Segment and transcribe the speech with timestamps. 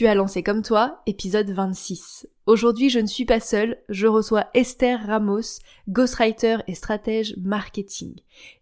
[0.00, 2.26] Tu as lancé comme toi, épisode 26.
[2.46, 8.14] Aujourd'hui, je ne suis pas seule, je reçois Esther Ramos, ghostwriter et stratège marketing.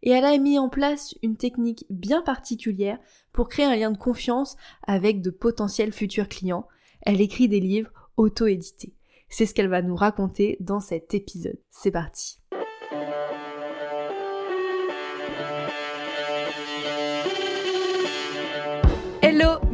[0.02, 2.98] Et elle a mis en place une technique bien particulière
[3.30, 6.66] pour créer un lien de confiance avec de potentiels futurs clients.
[7.02, 8.96] Elle écrit des livres auto-édités.
[9.28, 11.60] C'est ce qu'elle va nous raconter dans cet épisode.
[11.70, 12.37] C'est parti.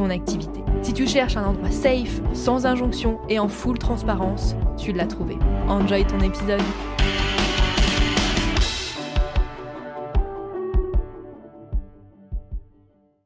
[0.00, 0.60] ton activité.
[0.80, 5.36] Si tu cherches un endroit safe, sans injonction et en full transparence, tu l'as trouvé.
[5.68, 6.62] Enjoy ton épisode.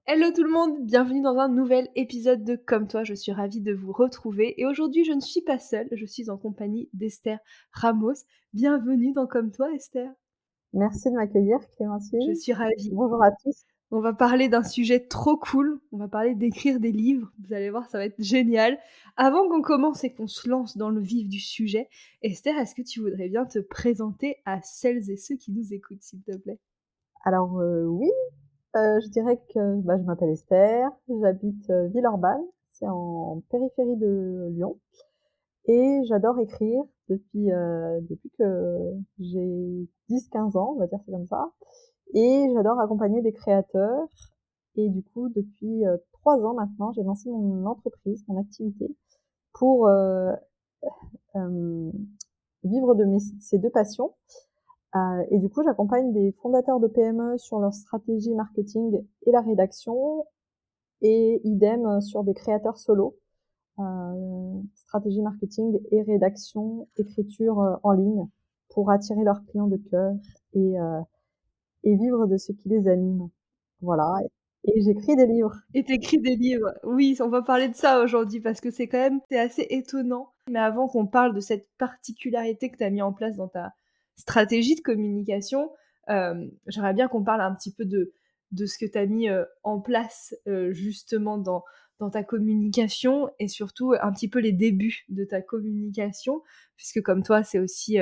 [0.06, 3.60] Hello tout le monde, bienvenue dans un nouvel épisode de Comme toi, je suis ravie
[3.60, 7.38] de vous retrouver et aujourd'hui je ne suis pas seule, je suis en compagnie d'Esther
[7.70, 8.14] Ramos.
[8.52, 10.10] Bienvenue dans Comme toi Esther.
[10.72, 12.30] Merci de m'accueillir Clémentine.
[12.30, 12.90] Je suis ravie.
[12.90, 13.64] Bonjour à tous.
[13.96, 15.80] On va parler d'un sujet trop cool.
[15.92, 17.30] On va parler d'écrire des livres.
[17.38, 18.76] Vous allez voir, ça va être génial.
[19.16, 21.88] Avant qu'on commence et qu'on se lance dans le vif du sujet,
[22.20, 26.02] Esther, est-ce que tu voudrais bien te présenter à celles et ceux qui nous écoutent,
[26.02, 26.58] s'il te plaît?
[27.24, 28.10] Alors euh, oui,
[28.74, 34.48] euh, je dirais que bah, je m'appelle Esther, j'habite euh, Villeurbanne, c'est en périphérie de
[34.50, 34.76] Lyon,
[35.66, 37.46] et j'adore écrire depuis
[38.08, 41.52] depuis que j'ai 10-15 ans, on va dire c'est comme ça.
[42.12, 44.08] Et j'adore accompagner des créateurs.
[44.76, 48.94] Et du coup, depuis euh, trois ans maintenant, j'ai lancé mon entreprise, mon activité,
[49.52, 50.32] pour euh,
[51.36, 51.90] euh,
[52.64, 54.14] vivre de mes, ces deux passions.
[55.30, 60.24] Et du coup, j'accompagne des fondateurs de PME sur leur stratégie marketing et la rédaction,
[61.02, 63.16] et idem sur des créateurs solo,
[64.76, 68.28] stratégie marketing et rédaction, écriture en ligne,
[68.68, 70.14] pour attirer leurs clients de cœur
[70.52, 70.76] et
[71.84, 73.28] et vivre de ce qui les anime.
[73.80, 74.12] Voilà.
[74.64, 75.54] Et j'écris des livres.
[75.74, 76.72] Et t'écris des livres.
[76.84, 80.32] Oui, on va parler de ça aujourd'hui parce que c'est quand même c'est assez étonnant.
[80.50, 83.74] Mais avant qu'on parle de cette particularité que tu as mis en place dans ta
[84.16, 85.70] stratégie de communication,
[86.08, 88.14] euh, j'aimerais bien qu'on parle un petit peu de,
[88.52, 91.62] de ce que tu as mis euh, en place euh, justement dans,
[91.98, 96.42] dans ta communication et surtout un petit peu les débuts de ta communication,
[96.76, 97.98] puisque comme toi, c'est aussi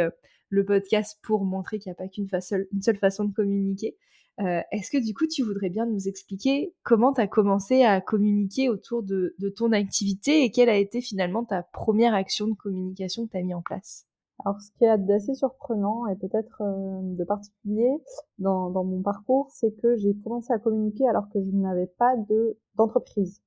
[0.52, 3.96] le podcast pour montrer qu'il n'y a pas qu'une seule, façon de communiquer.
[4.40, 8.00] Euh, est-ce que du coup, tu voudrais bien nous expliquer comment tu as commencé à
[8.00, 13.26] communiquer autour de, ton activité et quelle a été finalement ta première action de communication
[13.26, 14.06] que tu as mis en place?
[14.44, 17.90] Alors, ce qui est d'assez surprenant et peut-être euh, de particulier
[18.38, 22.58] dans, mon parcours, c'est que j'ai commencé à communiquer alors que je n'avais pas de
[22.74, 23.40] d'entreprise.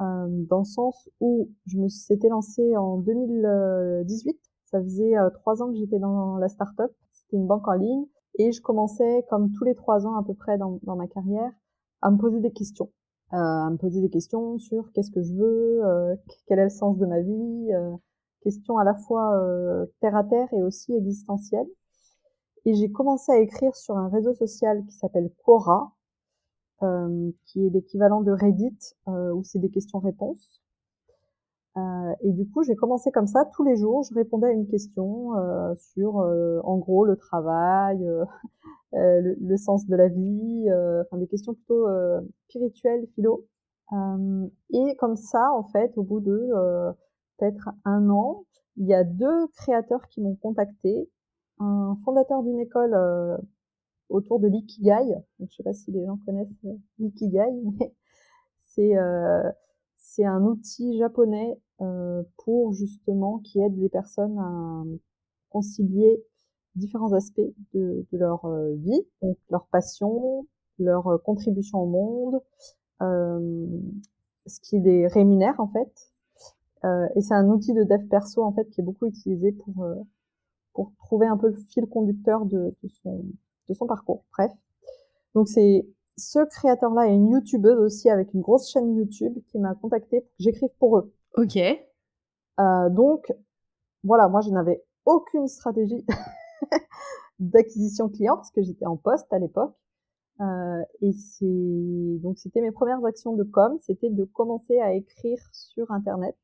[0.00, 4.38] Euh, dans le sens où je me s'était lancée en 2018
[4.72, 6.90] ça faisait euh, trois ans que j'étais dans la start-up.
[7.12, 8.06] C'était une banque en ligne.
[8.38, 11.50] Et je commençais, comme tous les trois ans à peu près dans, ma carrière,
[12.00, 12.90] à me poser des questions.
[13.34, 16.16] Euh, à me poser des questions sur qu'est-ce que je veux, euh,
[16.46, 17.70] quel est le sens de ma vie,
[18.40, 19.38] questions à la fois
[20.00, 21.68] terre à terre et aussi existentielles.
[22.64, 25.92] Et j'ai commencé à écrire sur un réseau social qui s'appelle Quora,
[26.80, 30.62] qui est l'équivalent de Reddit, où c'est des questions-réponses.
[31.78, 34.02] Euh, et du coup, j'ai commencé comme ça tous les jours.
[34.02, 38.24] Je répondais à une question euh, sur, euh, en gros, le travail, euh,
[38.92, 40.66] le, le, sens de la vie,
[41.02, 41.86] enfin des questions plutôt
[42.48, 43.46] spirituelles, philo.
[44.70, 46.50] et comme ça, en fait, au bout de
[47.38, 48.44] peut-être un an,
[48.76, 51.08] il y a deux créateurs qui m'ont contacté.
[51.58, 52.94] Un fondateur d'une école
[54.10, 55.14] autour de l'ikigai.
[55.38, 56.52] Je ne sais pas si les gens connaissent
[56.98, 57.94] l'ikigai, mais
[58.60, 58.94] c'est
[60.14, 64.84] c'est un outil japonais euh, pour justement qui aide les personnes à
[65.48, 66.22] concilier
[66.74, 67.40] différents aspects
[67.72, 70.46] de, leur euh, vie, donc leur passion,
[70.78, 72.40] leur euh, contribution au monde,
[74.46, 76.12] ce qui les rémunère en fait.
[77.16, 79.86] et c'est un outil de dev perso en fait qui est beaucoup utilisé pour
[80.72, 83.24] pour trouver un peu le fil conducteur de, de son
[83.68, 84.24] de son parcours.
[84.32, 84.52] Bref,
[85.34, 85.84] donc c'est
[86.16, 90.28] ce créateur-là est une youtubeuse aussi avec une grosse chaîne YouTube qui m'a contacté pour
[90.28, 91.12] que j'écrive pour eux.
[91.36, 91.56] Ok.
[91.56, 93.32] Euh, donc,
[94.04, 96.04] voilà, moi je n'avais aucune stratégie
[97.38, 99.74] d'acquisition client parce que j'étais en poste à l'époque.
[100.40, 105.38] Euh, et c'est donc c'était mes premières actions de com, c'était de commencer à écrire
[105.52, 106.36] sur internet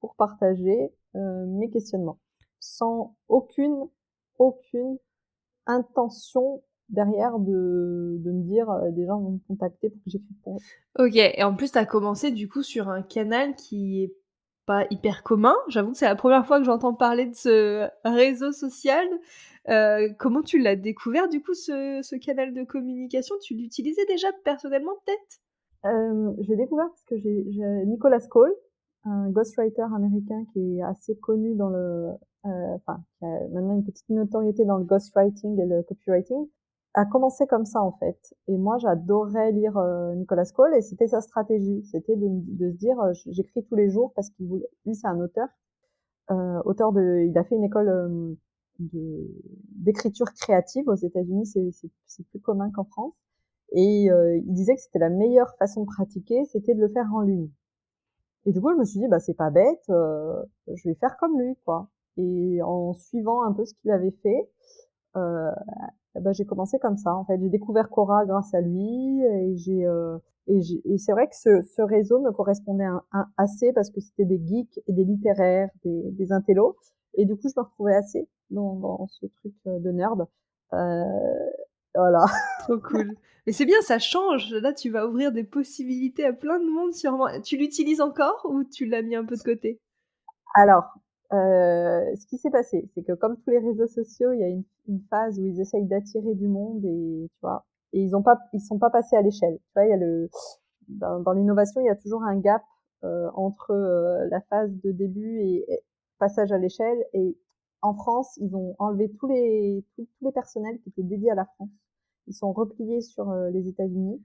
[0.00, 2.18] pour partager euh, mes questionnements,
[2.60, 3.88] sans aucune
[4.38, 4.98] aucune
[5.66, 10.36] intention derrière de, de me dire euh, des gens vont me contacter pour que j'écrive
[10.44, 11.04] pour eux.
[11.04, 14.14] Ok, et en plus tu as commencé du coup sur un canal qui est
[14.66, 15.54] pas hyper commun.
[15.68, 19.06] J'avoue que c'est la première fois que j'entends parler de ce réseau social.
[19.68, 23.34] Euh, comment tu l'as découvert du coup ce, ce, canal de communication?
[23.42, 25.92] Tu l'utilisais déjà personnellement peut-être?
[25.92, 28.54] Euh, J'ai découvert parce que j'ai Nicolas Cole,
[29.04, 32.10] un ghostwriter américain qui est assez connu dans le,
[32.46, 36.46] euh, enfin qui a maintenant une petite notoriété dans le ghostwriting et le copywriting
[36.94, 38.34] a commencé comme ça en fait.
[38.48, 41.82] Et moi, j'adorais lire euh, Nicolas Cole et c'était sa stratégie.
[41.84, 44.68] C'était de, de, se dire, euh, j'écris tous les jours parce qu'il voulait.
[44.86, 45.48] Lui, c'est un auteur,
[46.30, 47.26] euh, auteur de.
[47.28, 48.34] Il a fait une école euh,
[48.78, 51.46] d'écriture créative aux États-Unis.
[51.46, 53.16] C'est plus commun qu'en France.
[53.74, 57.22] Et il disait que c'était la meilleure façon de pratiquer, c'était de le faire en
[57.22, 57.48] ligne.
[58.44, 61.40] Et du coup, je me suis dit, bah c'est pas bête, je vais faire comme
[61.40, 61.88] lui, quoi.
[62.18, 64.50] Et en suivant un peu ce qu'il avait fait,
[65.16, 65.50] euh,
[66.20, 67.14] ben, j'ai commencé comme ça.
[67.14, 70.18] En fait, j'ai découvert Cora grâce à lui et j'ai euh,
[70.48, 73.02] et, et c'est vrai que ce, ce, réseau me correspondait un,
[73.36, 76.76] assez parce que c'était des geeks et des littéraires, des, des intellos.
[77.14, 80.26] Et du coup, je me retrouvais assez dans, dans ce truc euh, de nerd.
[80.72, 81.04] Euh,
[81.94, 82.24] voilà.
[82.60, 83.14] Trop cool.
[83.46, 84.52] Mais c'est bien, ça change.
[84.52, 87.28] Là, tu vas ouvrir des possibilités à plein de monde sûrement.
[87.42, 89.80] Tu l'utilises encore ou tu l'as mis un peu de côté?
[90.54, 90.84] Alors,
[91.32, 94.48] euh, ce qui s'est passé, c'est que comme tous les réseaux sociaux, il y a
[94.48, 94.64] une,
[95.08, 98.60] phase où ils essayent d'attirer du monde et tu vois, et ils ont pas, ils
[98.60, 99.58] sont pas passés à l'échelle.
[99.58, 100.28] Tu vois, il y a le
[100.88, 102.62] dans, l'innovation, il y a toujours un gap
[103.04, 105.66] euh, entre euh, la phase de début et,
[106.18, 107.04] passage à l'échelle.
[107.14, 107.36] Et
[107.80, 111.46] en France, ils ont enlevé tous les tous, les personnels qui étaient dédiés à la
[111.56, 111.70] France.
[112.28, 114.22] Ils sont repliés sur euh, les États-Unis.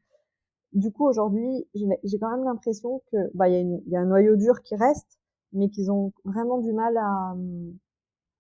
[0.73, 4.35] Du coup, aujourd'hui, j'ai quand même l'impression que bah il y, y a un noyau
[4.35, 5.17] dur qui reste,
[5.53, 7.35] mais qu'ils ont vraiment du mal à,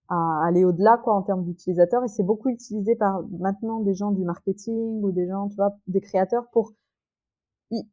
[0.09, 2.03] à aller au-delà quoi en termes d'utilisateurs.
[2.03, 5.77] Et c'est beaucoup utilisé par maintenant des gens du marketing ou des gens tu vois
[5.87, 6.73] des créateurs pour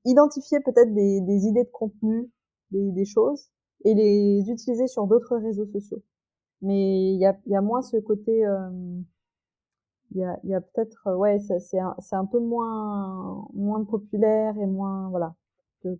[0.04, 2.30] identifier peut-être des, idées de contenu
[2.70, 3.50] des, choses
[3.84, 6.02] et les utiliser sur d'autres réseaux sociaux.
[6.62, 8.70] Mais il y a, y a moins ce côté euh,
[10.12, 14.66] il y a, y a peut-être ouais c'est un, un peu moins moins populaire et
[14.66, 15.34] moins voilà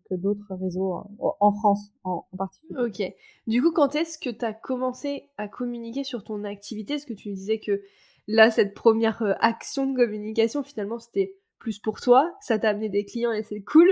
[0.09, 2.81] que, d'autres réseaux euh, en France en, particulier.
[2.81, 3.15] Ok.
[3.47, 6.95] Du coup, quand est-ce que tu as commencé à communiquer sur ton activité?
[6.95, 7.83] Est-ce que tu me disais que
[8.27, 12.91] là, cette première euh, action de communication, finalement, c'était plus pour toi, ça t'a amené
[12.91, 13.89] des clients et c'est cool.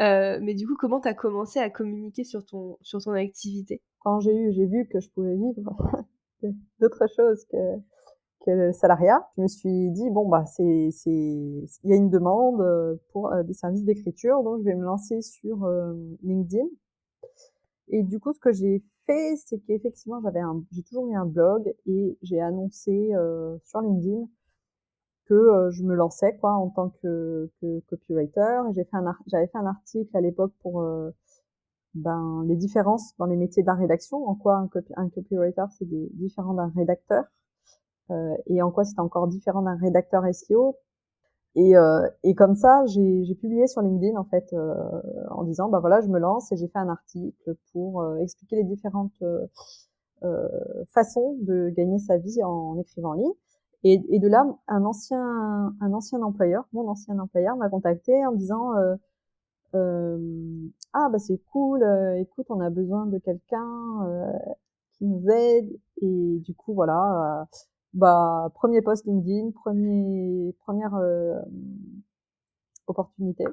[0.00, 3.80] Euh, mais du coup, comment tu as commencé à communiquer sur ton, sur ton activité?
[4.00, 5.76] Quand j'ai eu, j'ai vu que je pouvais vivre
[6.80, 7.56] d'autres choses que,
[8.72, 12.96] salariat, je me suis dit bon bah c'est c'est il y a une demande euh,
[13.12, 16.66] pour euh, des services d'écriture donc je vais me lancer sur euh, LinkedIn.
[17.88, 21.26] Et du coup ce que j'ai fait c'est qu'effectivement j'avais un j'ai toujours eu un
[21.26, 23.12] blog et j'ai annoncé
[23.64, 24.26] sur LinkedIn
[25.26, 28.62] que je me lançais quoi en tant que, que copywriter.
[28.74, 30.84] J'ai fait un j'avais fait un article à l'époque pour
[31.94, 34.66] ben les différences dans les métiers d'art rédaction, en quoi
[34.96, 37.41] un, copywriter c'est différent d'un rédacteur euh,
[38.46, 40.76] et en quoi c'était encore différent d'un rédacteur SEO.
[41.54, 44.74] Et, euh, et comme ça, j'ai publié sur LinkedIn en fait euh,
[45.30, 48.64] en disant bah voilà, je me lance et j'ai fait un article pour expliquer les
[48.64, 49.22] différentes
[50.92, 53.32] façons de gagner sa vie en écrivant en ligne.
[53.84, 58.32] Et, et, de là, un ancien, un ancien employeur, mon ancien employeur, m'a contacté en
[58.32, 58.94] disant euh,
[59.74, 61.82] euh, ah bah c'est cool,
[62.18, 63.62] écoute, on a besoin de quelqu'un
[64.92, 65.68] qui nous aide.
[66.00, 67.46] Et du coup voilà,
[67.94, 71.40] bah premier post LinkedIn, premier première euh,
[72.86, 73.44] opportunité.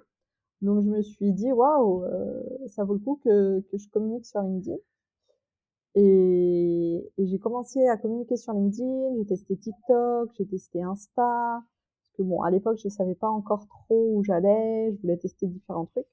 [0.61, 4.25] Donc je me suis dit waouh, euh, ça vaut le coup que que je communique
[4.25, 4.77] sur LinkedIn.
[5.95, 11.63] Et, et j'ai commencé à communiquer sur LinkedIn, j'ai testé TikTok, j'ai testé Insta,
[12.01, 15.47] parce que bon, à l'époque, je savais pas encore trop où j'allais, je voulais tester
[15.47, 16.05] différents trucs.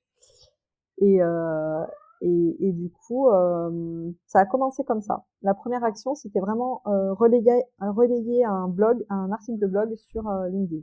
[0.99, 1.85] Et, euh,
[2.20, 5.25] et, et, du coup, euh, ça a commencé comme ça.
[5.42, 10.28] La première action, c'était vraiment euh, relayer, relayer un blog, un article de blog sur
[10.28, 10.82] euh, LinkedIn.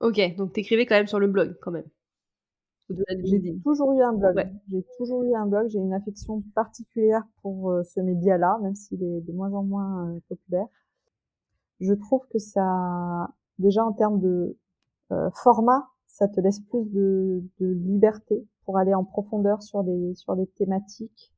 [0.00, 1.88] Ok, donc t'écrivais quand même sur le blog, quand même.
[2.90, 4.36] J'ai toujours eu un blog.
[4.36, 4.52] Ouais.
[4.70, 5.68] J'ai toujours eu un blog.
[5.68, 10.10] J'ai une affection particulière pour euh, ce média-là, même s'il est de moins en moins
[10.10, 10.66] euh, populaire.
[11.80, 14.56] Je trouve que ça, déjà en termes de
[15.12, 20.14] euh, format, ça te laisse plus de, de liberté pour aller en profondeur sur des
[20.14, 21.32] sur des thématiques.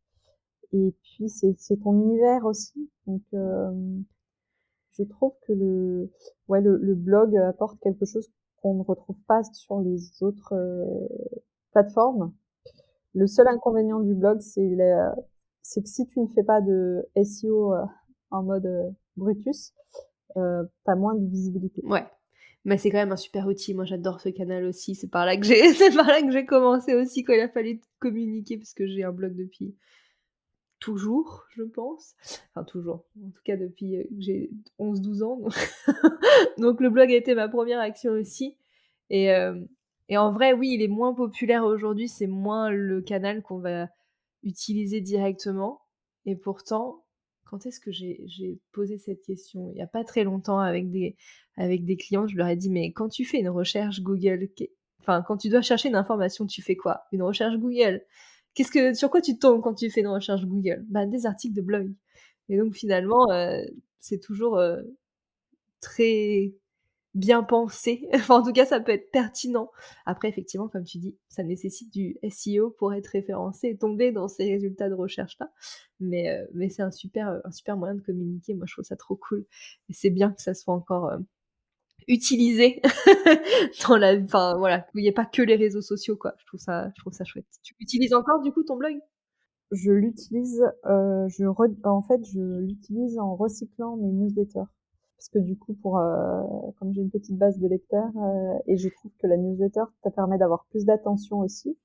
[0.73, 2.91] Et puis c'est ton univers aussi.
[3.07, 3.71] Donc euh,
[4.93, 6.11] je trouve que le
[6.49, 8.29] ouais le, le, blog apporte quelque chose
[8.61, 10.55] qu'on ne retrouve pas sur les autres
[11.73, 12.33] plateformes.
[13.15, 14.77] Le seul inconvénient du blog, c'est
[15.63, 17.75] c'est que si tu ne fais pas de SEO
[18.31, 19.73] en mode Brutus,
[20.37, 21.83] euh, t'as moins de visibilité.
[21.87, 22.07] Ouais.
[22.67, 23.75] Mais c'est quand même un super outil.
[23.75, 24.95] Moi, j'adore ce canal aussi.
[24.97, 29.05] C'est par là que j'ai, commencé aussi quand il a fallu communiquer parce que j'ai
[29.05, 29.77] un blog depuis
[30.81, 32.17] toujours, je pense.
[32.51, 33.05] Enfin, toujours.
[33.25, 35.41] En tout cas, depuis que j'ai 11-12 ans.
[36.59, 36.81] Donc...
[36.81, 38.57] le blog a été ma première action aussi.
[39.11, 39.29] Et,
[40.09, 42.09] et en vrai, oui, il est moins populaire aujourd'hui.
[42.09, 43.89] C'est moins le canal qu'on va
[44.43, 45.83] utiliser directement.
[46.25, 47.06] Et pourtant,
[47.47, 49.71] quand est-ce que j'ai posé cette question?
[49.71, 51.17] Il n'y a pas très longtemps avec des,
[51.97, 54.49] clients, je leur ai dit, mais quand tu fais une recherche Google,
[55.01, 57.05] enfin, quand tu dois chercher une information, tu fais quoi?
[57.13, 58.03] Une recherche Google.
[58.55, 60.85] Qu'est-ce que, sur quoi tu tombes quand tu fais une recherche Google?
[60.89, 61.93] Bah, Des articles de blog.
[62.49, 63.63] Et donc finalement, euh,
[64.01, 64.83] c'est toujours euh,
[65.81, 66.55] très
[67.17, 68.09] bien pensé.
[68.29, 69.71] En tout cas, ça peut être pertinent.
[70.05, 74.29] Après, effectivement, comme tu dis, ça nécessite du SEO pour être référencé et tomber dans
[74.29, 75.51] ces résultats de recherche-là.
[75.99, 78.55] Mais, euh, mais c'est un super, un super moyen de communiquer.
[78.55, 79.47] Moi, je trouve ça trop cool.
[79.89, 81.19] Et c'est bien que ça soit encore euh,
[82.07, 82.83] utilisé
[83.89, 86.35] dans la, enfin, voilà, il n'y ait pas que les réseaux sociaux, quoi.
[86.39, 87.47] Je trouve ça, chouette.
[87.63, 88.95] Tu utilises encore, du coup, ton blog?
[89.73, 91.29] Je l'utilise, euh,
[91.85, 94.71] en fait, je l'utilise en recyclant mes newsletters
[95.17, 96.43] parce que du coup, pour euh,
[96.79, 100.11] comme j'ai une petite base de lecteurs euh, et je trouve que la newsletter, ça
[100.11, 101.77] permet d'avoir plus d'attention aussi.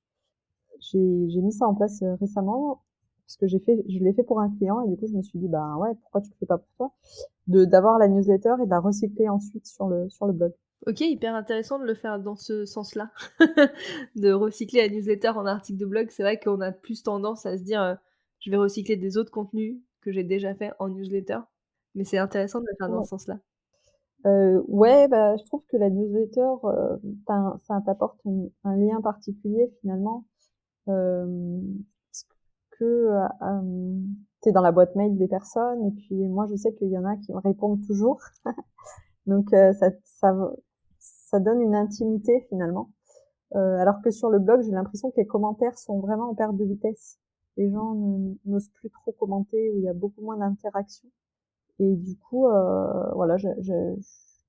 [0.79, 2.81] J'ai mis ça en place euh, récemment
[3.25, 5.39] parce que fait, je l'ai fait pour un client et du coup, je me suis
[5.39, 6.93] dit bah ouais, pourquoi tu le fais pas pour toi?
[7.47, 10.51] D'avoir la newsletter et de la recycler ensuite sur le sur le blog.
[10.87, 13.11] Ok, hyper intéressant de le faire dans ce sens-là,
[14.15, 16.07] de recycler la newsletter en article de blog.
[16.09, 17.97] C'est vrai qu'on a plus tendance à se dire,
[18.39, 21.37] je vais recycler des autres contenus que j'ai déjà fait en newsletter
[21.95, 23.39] mais c'est intéressant de le faire dans ce sens-là.
[24.25, 28.19] Euh, ouais, bah, je trouve que la newsletter, euh, ça t'apporte
[28.63, 30.25] un lien particulier finalement.
[30.87, 31.59] Euh,
[32.11, 32.27] parce
[32.71, 34.01] que euh,
[34.41, 36.97] tu es dans la boîte mail des personnes et puis moi je sais qu'il y
[36.97, 38.21] en a qui me répondent toujours.
[39.27, 40.35] Donc euh, ça, ça,
[40.99, 42.91] ça donne une intimité finalement.
[43.55, 46.55] Euh, alors que sur le blog, j'ai l'impression que les commentaires sont vraiment en perte
[46.55, 47.19] de vitesse.
[47.57, 47.95] Les gens
[48.45, 51.09] n'osent plus trop commenter, où il y a beaucoup moins d'interaction.
[51.81, 53.73] Et du coup, euh, voilà, je, je,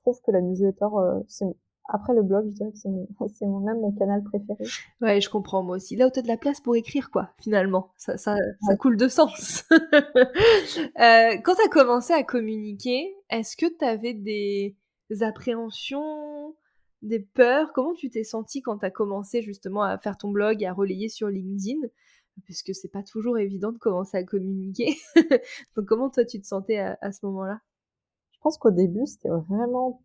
[0.03, 1.47] trouve que la newsletter, euh, c'est
[1.89, 2.79] après le blog, je dirais que
[3.35, 4.65] c'est mon, même mon canal préféré.
[5.01, 5.97] Ouais, je comprends moi aussi.
[5.97, 7.91] Là où tu as de la place pour écrire, quoi, finalement.
[7.97, 8.37] Ça, ça,
[8.67, 9.65] ça coule de sens.
[9.71, 14.77] euh, quand tu as commencé à communiquer, est-ce que tu avais des
[15.23, 16.55] appréhensions,
[17.01, 17.73] des peurs?
[17.73, 21.09] Comment tu t'es senti quand tu as commencé justement à faire ton blog, à relayer
[21.09, 21.81] sur LinkedIn?
[22.45, 24.97] Puisque c'est pas toujours évident de commencer à communiquer.
[25.77, 27.61] Donc comment toi tu te sentais à, ce moment-là?
[28.33, 30.03] Je pense qu'au début c'était vraiment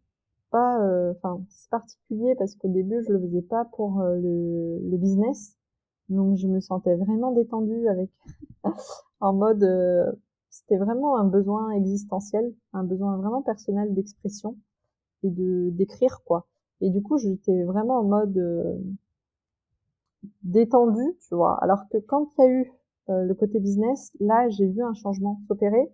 [0.51, 4.79] pas, euh, enfin c'est particulier parce qu'au début je le faisais pas pour euh, le,
[4.89, 5.57] le, business,
[6.10, 8.10] donc je me sentais vraiment détendue avec,
[9.19, 10.12] en mode euh,
[10.50, 14.57] c'était vraiment un besoin existentiel, un besoin vraiment personnel d'expression
[15.24, 16.48] et de d'écrire quoi.
[16.79, 18.38] Et du coup j'étais vraiment en mode
[20.43, 21.57] détendu, tu vois.
[21.62, 22.72] Alors que quand il y a eu
[23.10, 25.91] euh, le côté business, là, j'ai vu un changement s'opérer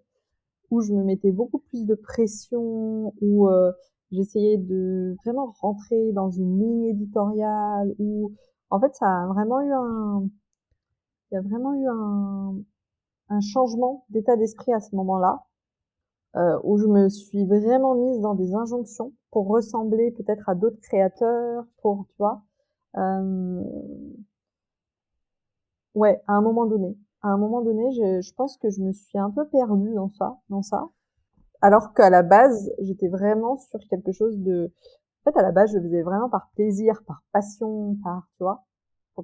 [0.71, 3.71] où je me mettais beaucoup plus de pression, où euh,
[4.11, 8.31] j'essayais de vraiment rentrer dans une ligne éditoriale, où
[8.69, 10.23] en fait, ça a vraiment eu un,
[11.31, 12.55] il y a vraiment eu un,
[13.29, 15.45] un changement d'état d'esprit à ce moment-là,
[16.35, 20.79] euh, où je me suis vraiment mise dans des injonctions pour ressembler peut-être à d'autres
[20.81, 22.41] créateurs, pour, tu vois,
[22.97, 23.63] euh,
[25.95, 26.97] ouais, à un moment donné.
[27.21, 30.09] À un moment donné, je, je pense que je me suis un peu perdue dans
[30.09, 30.89] ça, dans ça.
[31.61, 34.73] Alors qu'à la base, j'étais vraiment sur quelque chose de,
[35.25, 38.65] en fait, à la base, je faisais vraiment par plaisir, par passion, par, tu vois,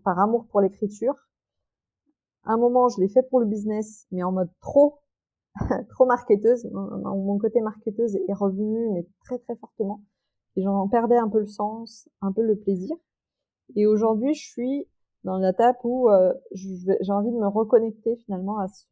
[0.04, 1.16] par amour pour l'écriture.
[2.46, 5.00] À un moment, je l'ai fait pour le business, mais en mode trop,
[5.90, 6.70] trop marketeuse.
[6.72, 10.02] Mon côté marketeuse est revenu, mais très, très fortement.
[10.56, 12.96] Et j'en perdais un peu le sens, un peu le plaisir.
[13.76, 14.88] Et aujourd'hui, je suis
[15.24, 18.88] dans l'étape où euh, j'ai envie de me reconnecter finalement à ce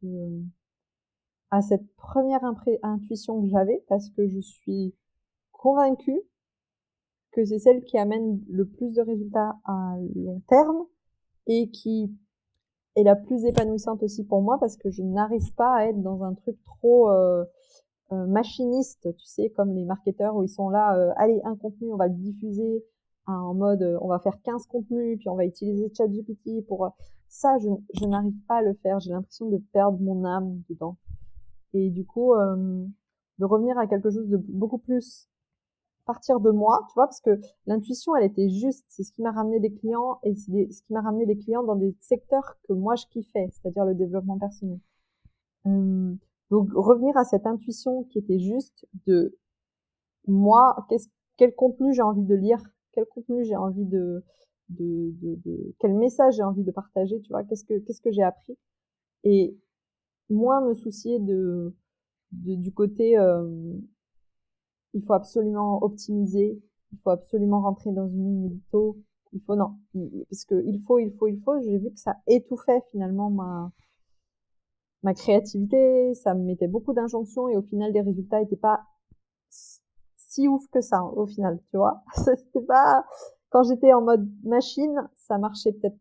[1.50, 2.44] à cette première
[2.82, 4.94] intuition que j'avais parce que je suis
[5.50, 6.20] convaincue
[7.32, 10.84] que c'est celle qui amène le plus de résultats à long terme
[11.46, 12.12] et qui
[12.96, 16.22] est la plus épanouissante aussi pour moi parce que je n'arrive pas à être dans
[16.22, 17.44] un truc trop euh,
[18.12, 21.92] euh machiniste, tu sais, comme les marketeurs où ils sont là, euh, allez, un contenu,
[21.92, 22.84] on va le diffuser,
[23.32, 26.90] en mode euh, on va faire 15 contenus, puis on va utiliser ChatGPT pour euh,
[27.28, 29.00] ça, je, je n'arrive pas à le faire.
[29.00, 30.96] J'ai l'impression de perdre mon âme dedans.
[31.74, 32.86] Et du coup, euh,
[33.38, 35.28] de revenir à quelque chose de beaucoup plus
[36.06, 38.86] partir de moi, tu vois, parce que l'intuition, elle était juste.
[38.88, 41.62] C'est ce qui m'a ramené des clients et c'est ce qui m'a ramené des clients
[41.62, 44.80] dans des secteurs que moi je kiffais, c'est-à-dire le développement personnel.
[45.66, 46.18] Hum,
[46.50, 49.36] donc revenir à cette intuition qui était juste de
[50.26, 52.62] moi, qu'est-ce, quel contenu j'ai envie de lire,
[52.98, 54.24] quel contenu j'ai envie de,
[54.70, 58.24] de, de, quel message j'ai envie de partager, tu vois, qu'est-ce que qu'est-ce que j'ai
[58.24, 58.58] appris
[59.22, 59.56] et
[60.30, 61.74] moins me soucier de,
[62.32, 63.78] de du côté euh,
[64.94, 66.60] il faut absolument optimiser,
[66.92, 68.98] il faut absolument rentrer dans une ligne édito,
[69.32, 69.76] il faut non,
[70.30, 71.60] parce que il faut, il faut, il faut.
[71.60, 73.70] J'ai vu que ça étouffait finalement ma
[75.04, 78.80] ma créativité, ça me mettait beaucoup d'injonctions et au final les résultats étaient pas
[80.28, 82.02] si ouf que ça au final, tu vois.
[82.14, 83.04] C'était pas
[83.50, 85.98] quand j'étais en mode machine, ça marchait peut-être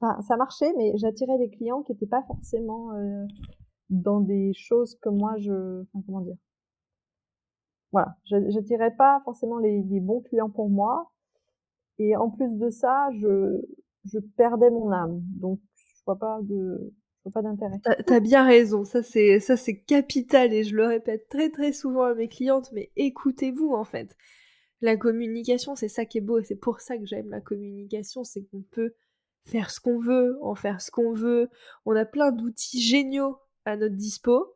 [0.00, 3.26] enfin ça marchait mais j'attirais des clients qui étaient pas forcément euh,
[3.90, 6.36] dans des choses que moi je enfin comment dire
[7.94, 11.12] voilà, j'attirais pas forcément les, les, bons clients pour moi.
[11.98, 13.62] Et en plus de ça, je,
[14.04, 15.20] je perdais mon âme.
[15.40, 16.92] Donc, je vois pas de,
[17.30, 17.80] pas d'intérêt.
[17.82, 18.84] T'as as bien raison.
[18.84, 22.70] Ça, c'est, ça, c'est capital et je le répète très, très souvent à mes clientes.
[22.72, 24.16] Mais écoutez-vous, en fait.
[24.80, 28.24] La communication, c'est ça qui est beau et c'est pour ça que j'aime la communication.
[28.24, 28.94] C'est qu'on peut
[29.44, 31.48] faire ce qu'on veut, en faire ce qu'on veut.
[31.86, 34.54] On a plein d'outils géniaux à notre dispo.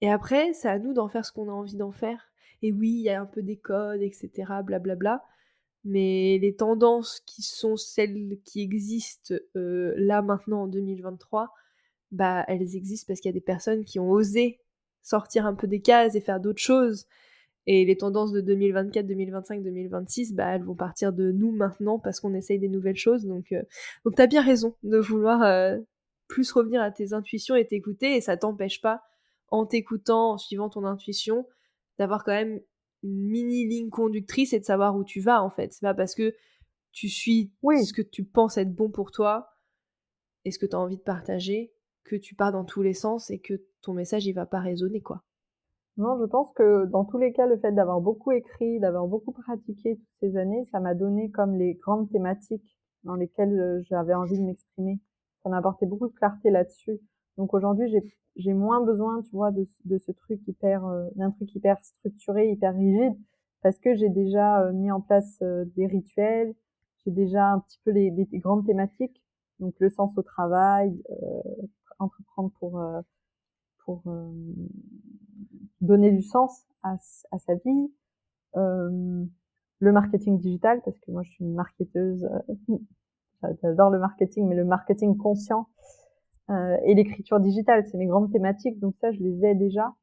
[0.00, 2.30] Et après, c'est à nous d'en faire ce qu'on a envie d'en faire
[2.62, 4.30] et oui, il y a un peu des codes, etc.,
[4.64, 4.96] blablabla.
[4.96, 5.24] Bla
[5.82, 11.54] mais les tendances qui sont celles qui existent euh, là maintenant en 2023,
[12.12, 14.60] bah elles existent parce qu'il y a des personnes qui ont osé
[15.02, 17.06] sortir un peu des cases et faire d'autres choses.
[17.66, 22.20] Et les tendances de 2024, 2025, 2026, bah elles vont partir de nous maintenant parce
[22.20, 23.26] qu'on essaye des nouvelles choses.
[23.26, 23.62] Donc, euh...
[24.04, 25.78] donc t'as bien raison de vouloir euh,
[26.26, 28.16] plus revenir à tes intuitions et t'écouter.
[28.16, 29.02] Et ça t'empêche pas,
[29.48, 31.46] en t'écoutant, en suivant ton intuition,
[31.98, 32.60] d'avoir quand même
[33.02, 35.72] une mini ligne conductrice et de savoir où tu vas en fait.
[35.72, 36.34] C'est pas parce que
[36.92, 39.50] tu suis ce que tu penses être bon pour toi
[40.44, 41.72] et ce que tu as envie de partager
[42.04, 45.00] que tu pars dans tous les sens et que ton message il va pas résonner
[45.00, 45.22] quoi.
[46.00, 49.32] Non, je pense que dans tous les cas, le fait d'avoir beaucoup écrit, d'avoir beaucoup
[49.32, 54.14] pratiqué toutes ces années, ça m'a donné comme les grandes thématiques dans lesquelles euh, j'avais
[54.14, 54.98] envie de m'exprimer.
[55.42, 57.00] Ça m'a apporté beaucoup de clarté là-dessus.
[57.36, 57.92] Donc aujourd'hui,
[58.36, 62.50] j'ai moins besoin, tu vois, de, de ce truc hyper, euh, d'un truc hyper structuré,
[62.50, 63.14] hyper rigide,
[63.62, 65.42] parce que j'ai déjà euh, mis en place
[65.76, 66.54] des rituels,
[67.04, 69.22] j'ai déjà un petit peu les, grandes thématiques,
[69.58, 71.02] donc le sens au travail,
[72.00, 72.82] entreprendre pour
[73.84, 74.02] pour
[75.80, 76.96] donner du sens à,
[77.38, 77.92] sa vie,
[78.54, 82.28] le marketing digital, parce que moi je suis une marketeuse,
[83.62, 85.66] j'adore le marketing, mais le marketing conscient
[86.50, 89.94] euh, et l'écriture digitale, c'est mes grandes thématiques, donc ça, je les ai déjà.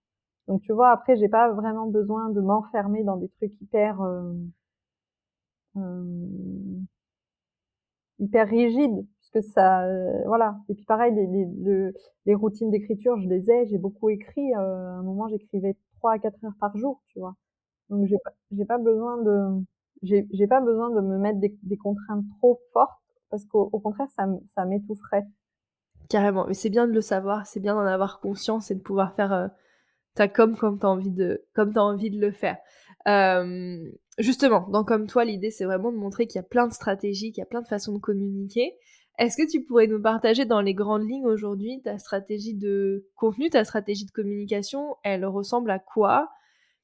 [0.47, 4.33] Donc tu vois, après, j'ai pas vraiment besoin de m'enfermer dans des trucs hyper euh,
[5.75, 6.79] euh,
[8.19, 10.57] hyper rigides, puisque ça, euh, voilà.
[10.69, 11.91] Et puis pareil, les, les,
[12.25, 13.65] les routines d'écriture, je les ai.
[13.67, 14.53] J'ai beaucoup écrit.
[14.53, 17.35] Euh, à un moment, j'écrivais trois à quatre heures par jour, tu vois.
[17.89, 19.63] Donc j'ai pas, j'ai pas besoin de,
[20.03, 24.09] j'ai, j'ai pas besoin de me mettre des, des contraintes trop fortes, parce qu'au contraire,
[24.15, 25.25] ça, ça m'étoufferait.
[26.09, 29.13] Carrément, mais c'est bien de le savoir, c'est bien d'en avoir conscience et de pouvoir
[29.13, 29.47] faire euh,
[30.15, 32.57] ta com comme t'as envie de, comme as envie de le faire.
[34.17, 37.31] Justement, dans Comme toi, l'idée c'est vraiment de montrer qu'il y a plein de stratégies,
[37.31, 38.73] qu'il y a plein de façons de communiquer.
[39.17, 43.49] Est-ce que tu pourrais nous partager dans les grandes lignes aujourd'hui ta stratégie de contenu,
[43.49, 44.95] ta stratégie de communication?
[45.03, 46.29] Elle ressemble à quoi?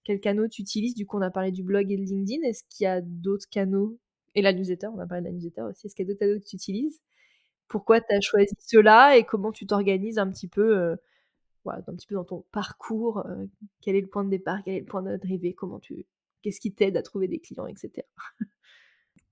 [0.03, 0.95] Quels canaux tu utilises?
[0.95, 2.41] Du coup, on a parlé du blog et de LinkedIn.
[2.47, 3.99] Est-ce qu'il y a d'autres canaux?
[4.35, 5.85] Et la newsletter, on a parlé de la newsletter aussi.
[5.85, 7.01] Est-ce qu'il y a d'autres canaux que tu utilises?
[7.67, 10.95] Pourquoi tu as choisi cela et comment tu t'organises un petit peu euh,
[11.65, 13.45] un petit peu dans ton parcours, euh,
[13.81, 16.05] quel est le point de départ, quel est le point d'arrivée, comment tu
[16.41, 18.05] qu'est-ce qui t'aide à trouver des clients, etc.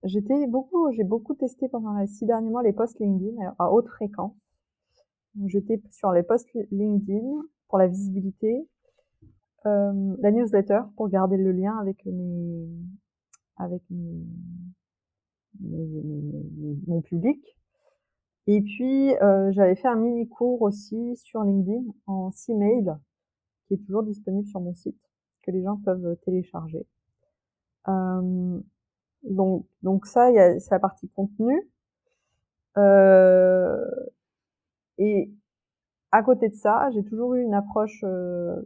[0.03, 3.87] J'étais beaucoup, j'ai beaucoup testé pendant les six derniers mois les posts LinkedIn à haute
[3.87, 4.35] fréquence.
[5.45, 8.67] J'étais sur les posts LinkedIn pour la visibilité,
[9.65, 12.67] euh, la newsletter pour garder le lien avec mes,
[13.57, 14.25] avec mes,
[16.87, 17.39] mon public,
[18.47, 22.97] et puis, euh, j'avais fait un mini cours aussi sur LinkedIn en six mails,
[23.67, 24.99] qui est toujours disponible sur mon site,
[25.43, 26.85] que les gens peuvent télécharger.
[27.87, 28.59] Euh,
[29.23, 30.29] donc, donc ça,
[30.59, 31.69] c'est la partie contenu.
[32.77, 33.85] Euh,
[34.97, 35.31] et
[36.11, 38.61] à côté de ça, j'ai toujours eu une approche, euh,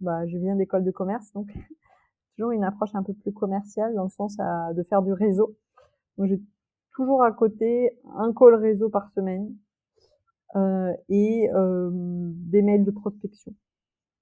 [0.00, 1.48] bah, je viens d'école de commerce, donc
[2.36, 5.56] toujours une approche un peu plus commerciale dans le sens de faire du réseau.
[6.18, 6.40] J'ai
[6.94, 9.54] toujours à côté un call réseau par semaine
[10.56, 13.54] euh, et des mails de prospection.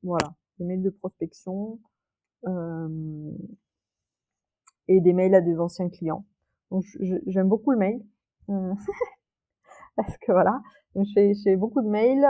[0.02, 1.78] Voilà, des mails de prospection
[4.88, 6.24] et des mails à des anciens clients.
[6.70, 6.84] Donc
[7.26, 8.02] j'aime beaucoup le mail
[9.96, 10.60] parce que voilà,
[10.94, 11.06] donc
[11.58, 12.26] beaucoup de mails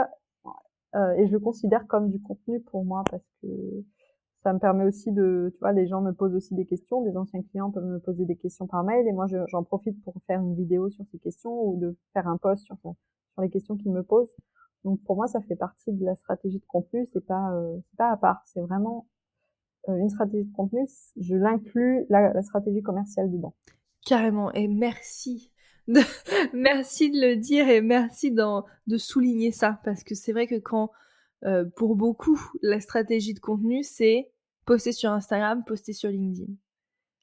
[1.17, 3.47] et je le considère comme du contenu pour moi parce que
[4.43, 7.15] ça me permet aussi de, tu vois, les gens me posent aussi des questions, des
[7.15, 10.41] anciens clients peuvent me poser des questions par mail et moi j'en profite pour faire
[10.41, 13.93] une vidéo sur ces questions ou de faire un post sur, sur les questions qu'ils
[13.93, 14.35] me posent.
[14.83, 17.97] Donc pour moi ça fait partie de la stratégie de contenu, c'est pas euh, c'est
[17.97, 19.12] pas à part, c'est vraiment euh,
[19.87, 23.53] une stratégie de contenu, je l'inclus la, la stratégie commerciale dedans.
[24.05, 25.51] Carrément et merci
[25.87, 25.99] de,
[26.53, 30.91] merci de le dire et merci de souligner ça parce que c'est vrai que quand
[31.45, 34.31] euh, pour beaucoup la stratégie de contenu c'est
[34.65, 36.53] poster sur Instagram, poster sur LinkedIn.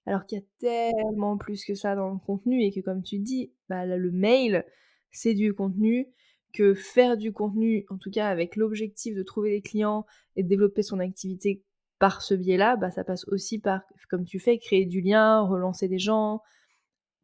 [0.07, 3.18] Alors qu'il y a tellement plus que ça dans le contenu et que comme tu
[3.18, 4.64] dis, bah, le mail,
[5.12, 6.09] c'est du contenu,
[6.53, 10.05] que faire du contenu, en tout cas avec l'objectif de trouver des clients
[10.37, 11.62] et de développer son activité
[12.00, 15.86] par ce biais-là, bah, ça passe aussi par, comme tu fais, créer du lien, relancer
[15.86, 16.42] des gens,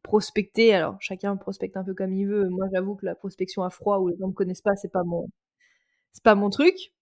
[0.03, 0.73] prospecter.
[0.73, 2.47] Alors chacun prospecte un peu comme il veut.
[2.49, 4.91] Moi j'avoue que la prospection à froid où les gens ne me connaissent pas, c'est
[4.91, 5.29] pas mon,
[6.23, 6.93] pas mon truc.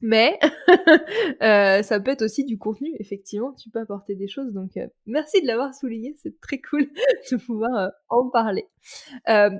[0.00, 0.38] Mais
[1.42, 4.52] euh, ça peut être aussi du contenu, effectivement, tu peux apporter des choses.
[4.52, 6.88] Donc euh, merci de l'avoir souligné, c'est très cool
[7.30, 8.66] de pouvoir euh, en parler.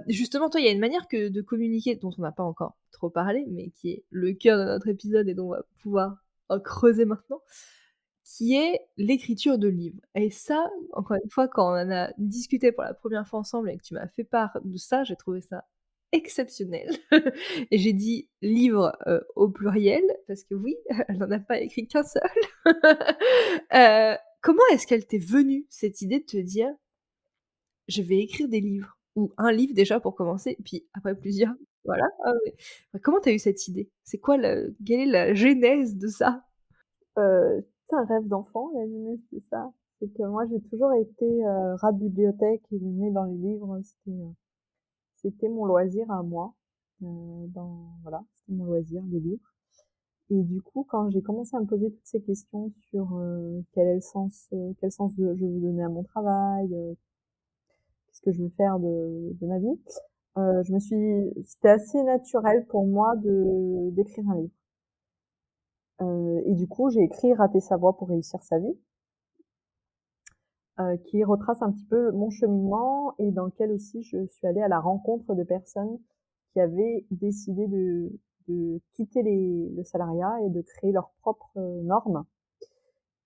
[0.09, 2.77] justement, toi, il y a une manière que de communiquer dont on n'a pas encore
[2.91, 6.17] trop parlé, mais qui est le cœur de notre épisode et dont on va pouvoir
[6.65, 7.43] creuser maintenant,
[8.25, 10.01] qui est l'écriture de livres.
[10.15, 13.71] Et ça, encore une fois, quand on en a discuté pour la première fois ensemble
[13.71, 15.65] et que tu m'as fait part de ça, j'ai trouvé ça
[16.13, 16.91] exceptionnel.
[17.71, 20.77] et j'ai dit livre euh, au pluriel, parce que oui,
[21.09, 22.23] elle n'en a pas écrit qu'un seul.
[23.75, 26.71] Euh, comment est-ce qu'elle t'est venue, cette idée de te dire,
[27.87, 28.97] je vais écrire des livres?
[29.15, 31.55] Ou un livre déjà pour commencer, puis après plusieurs?
[31.85, 32.09] Voilà.
[32.25, 32.33] Ah
[33.03, 33.91] comment t'as eu cette idée?
[34.05, 34.77] C'est quoi le...
[34.85, 36.45] Quelle est la genèse de ça?
[37.19, 39.73] Euh, C'est un rêve d'enfant, la genèse de ça.
[40.01, 41.45] C'est que moi, j'ai toujours été
[41.77, 43.81] rat de bibliothèque et né dans les livres.
[43.83, 44.19] C'était
[45.17, 46.55] c'était mon loisir à moi.
[47.03, 49.55] Euh, dans, voilà, c'était mon loisir, les livres.
[50.31, 53.87] Et du coup, quand j'ai commencé à me poser toutes ces questions sur euh, quel
[53.87, 56.95] est le sens, euh, quel sens je veux donner à mon travail, euh,
[58.07, 59.81] qu'est-ce que je veux faire de, de ma vie,
[60.39, 64.55] euh, je me suis, c'était assez naturel pour moi de d'écrire un livre.
[66.47, 68.77] et du coup, j'ai écrit Rater sa voix pour réussir sa vie,
[70.81, 74.63] euh, qui retrace un petit peu mon cheminement et dans lequel aussi je suis allée
[74.63, 75.99] à la rencontre de personnes
[76.53, 78.13] qui avaient décidé de,
[78.95, 82.25] quitter le salariat et de créer leurs propres euh, normes.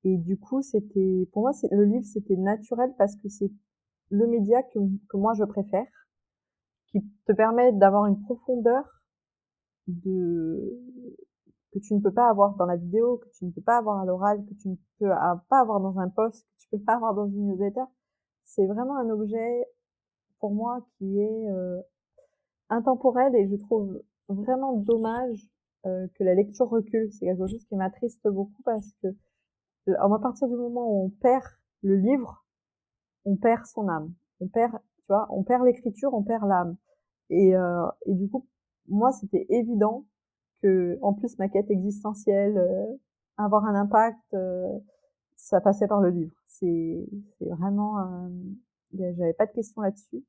[0.04, 3.50] Et du coup, c'était, pour moi, le livre, c'était naturel parce que c'est
[4.08, 6.01] le média que moi je préfère,
[6.92, 8.84] qui te permet d'avoir une profondeur
[9.86, 10.78] de,
[11.72, 14.00] que tu ne peux pas avoir dans la vidéo, que tu ne peux pas avoir
[14.00, 15.08] à l'oral, que tu ne peux
[15.48, 17.84] pas avoir dans un post, que tu peux pas avoir dans une newsletter.
[18.44, 19.66] C'est vraiment un objet
[20.38, 21.80] pour moi qui est euh,
[22.68, 25.48] intemporel et je trouve vraiment dommage
[25.86, 27.10] euh, que la lecture recule.
[27.12, 29.08] C'est quelque chose qui m'attriste beaucoup parce que
[29.88, 31.44] à partir du moment où on perd
[31.82, 32.44] le livre,
[33.24, 34.12] on perd son âme.
[34.40, 36.76] On perd, tu vois, on perd l'écriture, on perd l'âme.
[37.30, 38.46] Et, euh, et du coup,
[38.88, 40.06] moi, c'était évident
[40.62, 42.86] que en plus ma quête existentielle, euh,
[43.36, 44.78] avoir un impact, euh,
[45.36, 46.34] ça passait par le livre.
[46.46, 47.08] C'est
[47.40, 48.28] vraiment,
[48.92, 50.24] j'avais pas de questions là-dessus.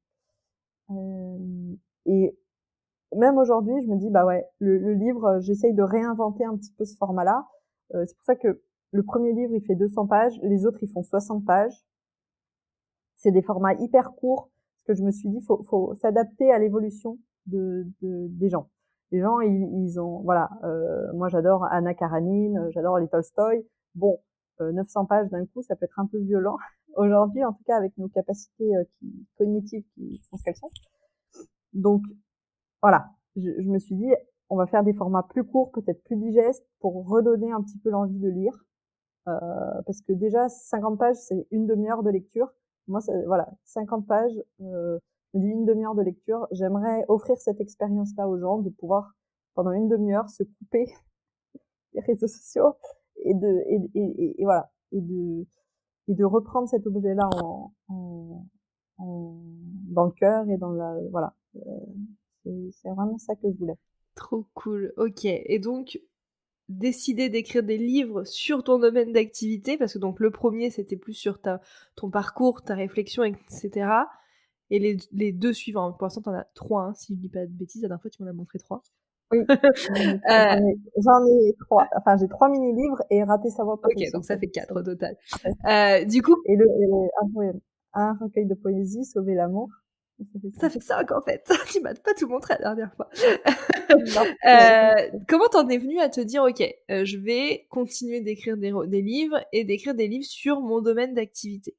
[2.05, 2.37] et
[3.15, 6.73] même aujourd'hui, je me dis bah ouais, le, le livre, j'essaye de réinventer un petit
[6.73, 7.45] peu ce format-là.
[7.91, 11.03] c'est pour ça que le premier livre, il fait 200 pages, les autres, ils font
[11.03, 11.85] 60 pages.
[13.15, 14.51] C'est des formats hyper courts,
[14.85, 18.69] que je me suis dit, faut, faut s'adapter à l'évolution de, de, des gens
[19.13, 23.63] les gens, ils, ont, voilà, euh, moi j'adore Anna Karanine, j'adore les Tolstoy.
[23.93, 24.19] Bon,
[24.59, 26.57] 900 euh, pages d'un coup, ça peut être un peu violent
[26.95, 28.83] aujourd'hui, en tout cas avec nos capacités euh,
[29.37, 30.71] cognitives qui sont ce qu'elles sont.
[31.73, 32.01] Donc,
[32.81, 34.11] voilà, je, je, me suis dit,
[34.49, 37.91] on va faire des formats plus courts, peut-être plus digestes, pour redonner un petit peu
[37.91, 38.65] l'envie de lire.
[39.27, 42.51] Euh, parce que déjà, 50 pages, c'est une demi-heure de lecture.
[42.87, 44.99] Moi, voilà, 50 pages, euh,
[45.33, 49.13] une demi-heure de lecture, j'aimerais offrir cette expérience-là aux gens, de pouvoir
[49.55, 50.85] pendant une demi-heure se couper
[51.93, 52.75] des réseaux sociaux
[53.17, 55.45] et de et, et, voilà et de
[56.07, 58.45] et de reprendre cet objet-là en, en,
[58.97, 61.61] dans le cœur et dans la voilà euh,
[62.71, 63.77] c'est vraiment ça que je voulais.
[64.15, 64.93] Trop cool.
[64.97, 65.25] Ok.
[65.25, 65.99] Et donc
[66.69, 71.13] décider d'écrire des livres sur ton domaine d'activité parce que donc le premier c'était plus
[71.13, 71.61] sur ta
[71.95, 73.87] ton parcours, ta réflexion, etc.
[74.69, 77.45] Et les, les deux suivants, pour l'instant, t'en as trois, hein, si je dis pas
[77.45, 77.83] de bêtises.
[77.83, 78.81] La dernière fois, tu m'en as montré trois.
[79.31, 80.59] Oui, euh,
[80.97, 81.87] j'en ai, trois.
[81.95, 83.79] Enfin, j'ai trois mini-livres et Raté sa voix.
[83.83, 85.15] Ok, donc ça fait quatre au total.
[85.65, 86.35] Euh, du coup.
[86.45, 86.65] Et, le,
[87.21, 87.53] un,
[87.93, 89.69] un, recueil de poésie, Sauver l'amour.
[90.59, 91.49] Ça fait cinq en fait.
[91.71, 93.09] tu m'as pas tout montré la dernière fois.
[94.45, 98.73] euh, comment t'en es venu à te dire, ok, euh, je vais continuer d'écrire des,
[98.87, 101.75] des, livres et d'écrire des livres sur mon domaine d'activité?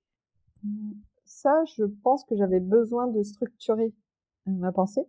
[1.24, 3.92] Ça, je pense que j'avais besoin de structurer
[4.46, 5.02] ma pensée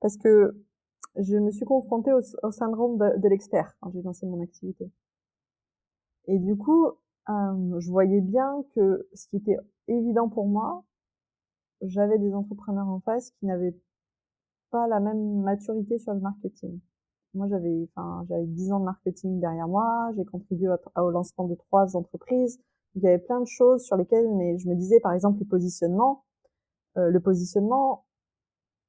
[0.00, 0.54] parce que
[1.16, 4.90] je me suis confrontée au, syndrome de, l'expert quand j'ai lancé mon activité.
[6.26, 9.56] Et du coup, euh, je voyais bien que ce qui était
[9.88, 10.84] évident pour moi,
[11.82, 13.76] j'avais des entrepreneurs en face qui n'avaient
[14.70, 16.80] pas la même maturité sur le marketing.
[17.34, 21.54] Moi, j'avais, enfin, j'avais 10 ans de marketing derrière moi, j'ai contribué au lancement de
[21.54, 22.60] trois entreprises.
[22.96, 25.46] Il y avait plein de choses sur lesquelles, mais je me disais, par exemple, le
[25.46, 26.24] positionnement.
[26.96, 28.04] Euh, le positionnement,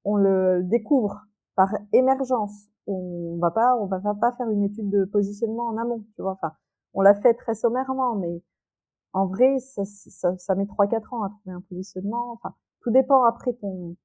[0.04, 1.22] on le découvre
[1.56, 2.68] par émergence.
[2.88, 6.32] On va pas, on va pas faire une étude de positionnement en amont, tu vois.
[6.34, 6.54] Enfin,
[6.94, 8.42] on l'a fait très sommairement, mais
[9.14, 12.32] en vrai, ça, ça, ça met 3-4 ans à trouver un positionnement.
[12.32, 13.96] Enfin, tout dépend après ton,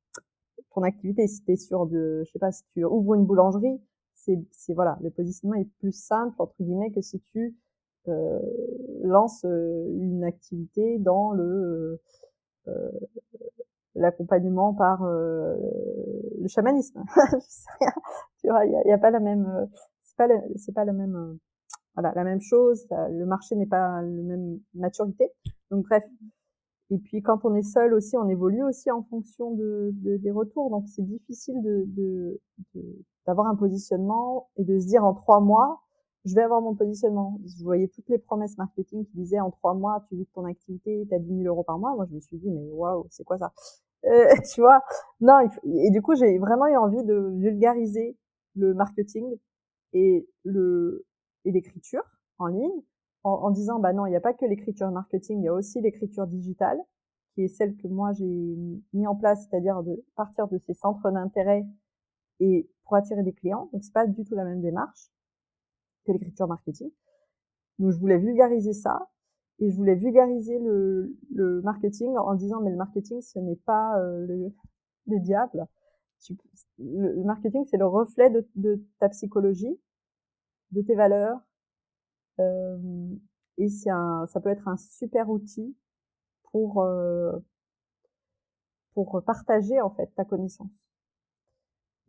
[0.75, 1.27] ton activité.
[1.27, 3.81] Si tu es sur de, je sais pas, si tu ouvres une boulangerie,
[4.15, 7.57] c'est, c'est voilà, le positionnement est plus simple entre guillemets que si tu
[8.09, 8.41] euh,
[9.03, 12.01] lances euh, une activité dans le
[12.69, 12.91] euh,
[13.97, 15.57] l'accompagnement par euh,
[16.41, 17.03] le chamanisme.
[18.41, 19.67] tu vois, il y a, pas la même, euh,
[20.03, 21.35] c'est pas, c'est pas la même, euh,
[21.95, 22.87] voilà, la même chose.
[22.91, 25.31] Le marché n'est pas la même maturité.
[25.71, 26.05] Donc bref.
[26.91, 30.31] Et puis quand on est seul aussi, on évolue aussi en fonction de, de des
[30.31, 30.71] retours.
[30.71, 32.41] Donc c'est difficile de, de,
[33.27, 35.83] d'avoir un positionnement et de se dire en trois mois,
[36.25, 37.41] je vais avoir mon positionnement.
[37.47, 41.07] Je voyais toutes les promesses marketing qui disaient en trois mois, tu vis ton activité,
[41.09, 41.95] tu as 10 000 euros par mois.
[41.95, 43.53] Moi, je me suis dit, mais waouh, c'est quoi ça?
[44.07, 44.81] Euh, tu vois?
[45.21, 48.17] Non, et du coup, j'ai vraiment eu envie de vulgariser
[48.57, 49.25] le marketing
[49.93, 50.27] et
[51.45, 52.03] et l'écriture
[52.39, 52.83] en ligne
[53.27, 55.81] en, disant bah non, il n'y a pas que l'écriture marketing, il y a aussi
[55.81, 56.79] l'écriture digitale
[57.35, 58.57] qui est celle que moi j'ai
[58.95, 61.67] mis en place, c'est-à-dire de partir de ces centres d'intérêt
[62.41, 63.69] et pour attirer des clients.
[63.73, 65.11] Donc c'est pas du tout la même démarche
[66.07, 66.91] que l'écriture marketing.
[67.79, 69.11] Donc je voulais vulgariser ça
[69.59, 74.27] et je voulais vulgariser le, marketing en disant mais le marketing ce n'est pas euh,
[74.27, 74.53] le,
[75.07, 75.67] le, diable.
[76.79, 79.79] le, marketing c'est le reflet de, ta psychologie,
[80.73, 81.39] de tes valeurs.
[82.39, 85.77] Et c'est ça peut être un super outil
[86.51, 86.87] pour
[88.95, 90.71] pour partager en fait ta connaissance.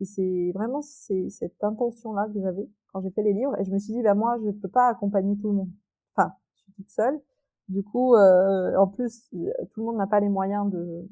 [0.00, 3.70] Et c'est vraiment cette intention là que j'avais quand j'ai fait les livres et je
[3.70, 5.70] me suis dit bah moi je peux pas accompagner tout le monde.
[6.14, 7.20] Enfin, je suis toute seule
[7.68, 11.06] du coup, euh, en plus, tout le monde n'a pas les moyens de,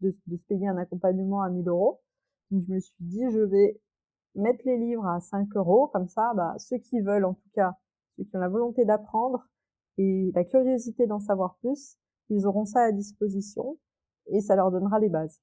[0.00, 2.00] de, de, se payer un accompagnement à 1000 euros.
[2.50, 3.80] Donc, je me suis dit, je vais
[4.34, 7.76] mettre les livres à 5 euros, comme ça, bah, ceux qui veulent, en tout cas,
[8.16, 9.46] ceux qui ont la volonté d'apprendre
[9.98, 11.96] et la curiosité d'en savoir plus,
[12.30, 13.78] ils auront ça à disposition
[14.26, 15.40] et ça leur donnera les bases.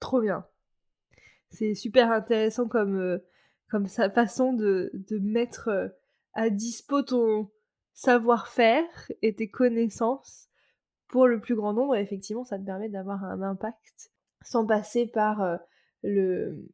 [0.00, 0.46] Trop bien.
[1.50, 3.18] C'est super intéressant comme, euh,
[3.68, 5.88] comme sa façon de, mettre euh,
[6.32, 7.50] à dispo ton,
[7.92, 8.84] savoir-faire
[9.20, 10.48] et tes connaissances
[11.08, 11.96] pour le plus grand nombre.
[11.96, 14.10] effectivement, ça te permet d'avoir un impact
[14.42, 15.56] sans passer par euh,
[16.02, 16.66] le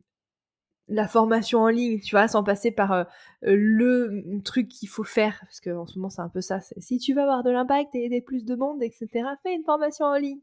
[0.88, 3.04] la formation en ligne, tu vois, sans passer par euh,
[3.42, 7.12] le truc qu'il faut faire, parce qu'en ce moment c'est un peu ça, si tu
[7.12, 9.08] veux avoir de l'impact et aider plus de monde, etc.,
[9.42, 10.40] fais une formation en ligne.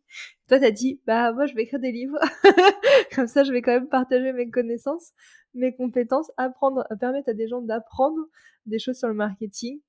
[0.50, 2.20] Toi t'as dit, bah moi je vais écrire des livres,
[3.16, 5.14] comme ça je vais quand même partager mes connaissances,
[5.54, 8.20] mes compétences, apprendre, permettre à des gens d'apprendre
[8.66, 9.80] des choses sur le marketing,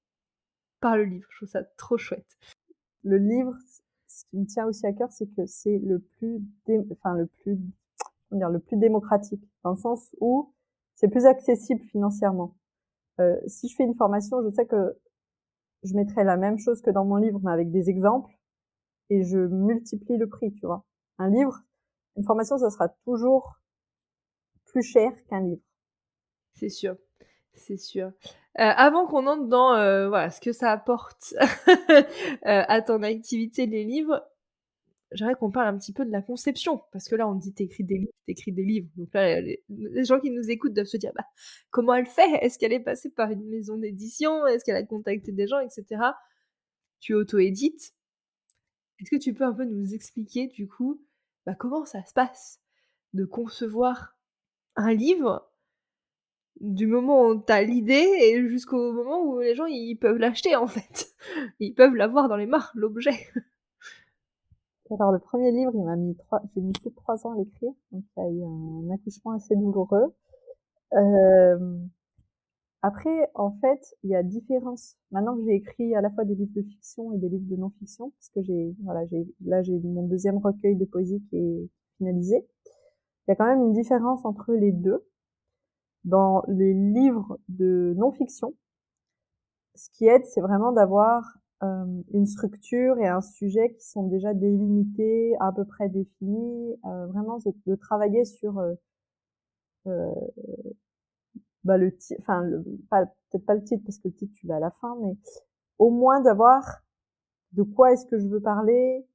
[0.81, 1.27] par le livre.
[1.31, 2.37] Je trouve ça trop chouette.
[3.03, 3.55] Le livre,
[4.07, 6.41] ce qui me tient aussi à cœur, c'est que c'est le plus,
[6.93, 7.59] enfin le plus,
[8.39, 10.53] dire, le plus démocratique, dans le sens où
[10.95, 12.57] c'est plus accessible financièrement.
[13.21, 14.99] Euh, si je fais une formation, je sais que
[15.83, 18.33] je mettrai la même chose que dans mon livre, mais avec des exemples,
[19.11, 20.85] et je multiplie le prix, tu vois.
[21.19, 21.61] Un livre,
[22.17, 23.61] une formation, ça sera toujours
[24.67, 25.63] plus cher qu'un livre.
[26.55, 26.97] C'est sûr,
[27.53, 28.07] c'est sûr.
[28.07, 31.35] Euh, avant qu'on entre dans euh, voilà ce que ça apporte
[32.43, 34.25] à ton activité les livres,
[35.15, 37.85] j'aimerais qu'on parle un petit peu de la conception parce que là on dit t'écris
[37.85, 38.89] des livres, t'écris des livres.
[38.97, 41.25] Donc là les, gens qui nous écoutent doivent se dire bah
[41.71, 42.31] comment elle fait?
[42.43, 44.47] Est-ce qu'elle est passée par une maison d'édition?
[44.47, 46.03] Est-ce qu'elle a contacté des gens, etc.
[47.01, 47.95] Tu auto-édites.
[49.01, 51.01] Est-ce que tu peux un peu nous expliquer du coup
[51.47, 52.61] bah, comment ça se passe
[53.13, 54.17] de concevoir
[54.77, 55.51] un livre
[56.61, 61.15] du moment où t'as l'idée jusqu'au moment où les gens ils peuvent l'acheter en fait?
[61.61, 63.29] Ils peuvent l'avoir dans les mains, l'objet.
[64.91, 67.37] Alors le premier livre, il m'a mis trois, j'ai mis plus de trois ans à
[67.37, 70.15] l'écrire, donc il y a eu un accouchement assez douloureux.
[72.83, 74.97] après, en fait, il y a différence.
[75.11, 77.57] Maintenant que j'ai écrit à la fois des livres de fiction et des livres de
[77.57, 81.69] non-fiction, parce que j'ai, voilà, j'ai, là, j'ai mon deuxième recueil de poésie qui est
[81.97, 82.47] finalisé.
[83.27, 85.07] Il y a quand même une différence entre les deux.
[86.05, 88.55] Dans les livres de non-fiction,
[89.75, 94.35] ce qui aide, c'est vraiment d'avoir euh, une structure et un sujet qui sont déjà
[94.35, 98.75] délimités, à peu près définis, euh, vraiment de, de, travailler sur euh,
[99.87, 100.13] euh
[101.65, 102.43] bah, le titre, enfin,
[102.91, 105.17] peut-être pas le titre parce que le titre tu l'as à la fin, mais
[105.79, 106.83] au moins d'avoir
[107.53, 109.07] de quoi est-ce que je veux parler,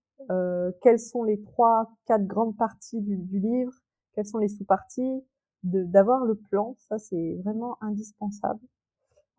[0.82, 3.74] quelles sont les trois, quatre grandes parties du livre,
[4.14, 5.24] quelles sont les sous-parties,
[5.64, 8.62] d'avoir le plan, ça c'est vraiment indispensable.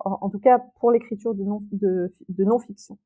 [0.04, 2.98] En, tout cas pour l'écriture de non de, de non fiction.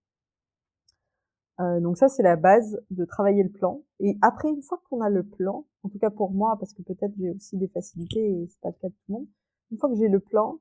[1.60, 3.82] Euh, donc ça c'est la base de travailler le plan.
[4.00, 6.82] Et après une fois qu'on a le plan, en tout cas pour moi parce que
[6.82, 9.28] peut-être j'ai aussi des facilités et c'est pas le cas de tout le monde,
[9.70, 10.58] une fois que j'ai le plan,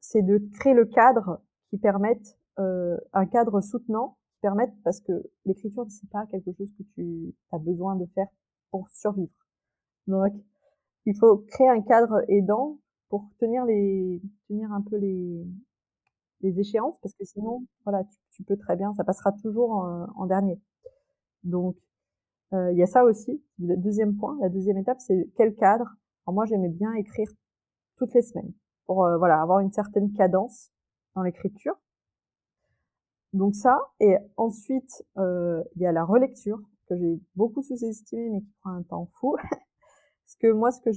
[0.00, 5.12] c'est de créer le cadre qui permette euh, un cadre soutenant, qui permette parce que
[5.44, 8.28] l'écriture c'est pas quelque chose que tu as besoin de faire
[8.70, 9.32] pour survivre.
[10.06, 10.32] Donc
[11.06, 12.78] il faut créer un cadre aidant
[13.14, 15.46] pour tenir les tenir un peu les
[16.40, 19.70] les échéances parce que sinon voilà tu, peux très bien ça passera toujours
[20.16, 20.60] en, dernier.
[21.44, 21.76] Donc
[22.52, 23.40] euh, il y a ça aussi.
[23.60, 25.94] Le deuxième point, la deuxième étape, c'est quel cadre?
[26.26, 27.28] Moi, j'aimais bien écrire
[27.96, 28.52] toutes les semaines
[28.86, 30.72] pour euh, voilà avoir une certaine cadence
[31.14, 31.76] dans l'écriture.
[33.32, 38.40] Donc ça, et ensuite euh, il y a la relecture que j'ai beaucoup sous-estimé mais
[38.40, 39.36] qui prend un temps fou.
[40.24, 40.90] Parce que moi, ce que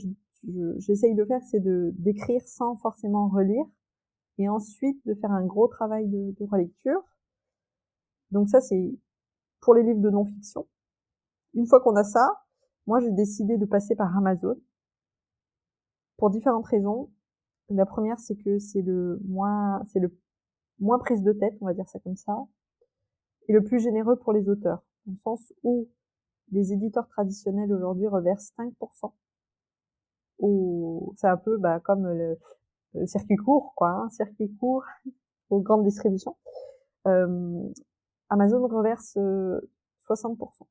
[0.77, 3.65] j'essaye de faire, c'est de d'écrire sans forcément relire,
[4.37, 7.01] et ensuite de faire un gros travail de, de relecture.
[8.31, 8.95] Donc ça, c'est
[9.61, 10.67] pour les livres de non-fiction.
[11.53, 12.43] Une fois qu'on a ça,
[12.85, 14.55] moi j'ai décidé de passer par Amazon
[16.17, 17.11] pour différentes raisons.
[17.69, 20.15] La première, c'est que c'est le moins, c'est le
[20.79, 22.45] moins prise de tête, on va dire ça comme ça,
[23.47, 25.89] et le plus généreux pour les auteurs, dans le sens où
[26.51, 29.13] les éditeurs traditionnels aujourd'hui reversent 5%.
[30.39, 32.37] C'est un peu bah, comme le,
[33.05, 34.83] circuit court, quoi, hein, circuit court
[35.49, 36.35] aux grandes distributions.
[37.07, 37.63] Euh,
[38.29, 39.17] Amazon reverse
[40.07, 40.39] 60%.
[40.39, 40.65] Euh,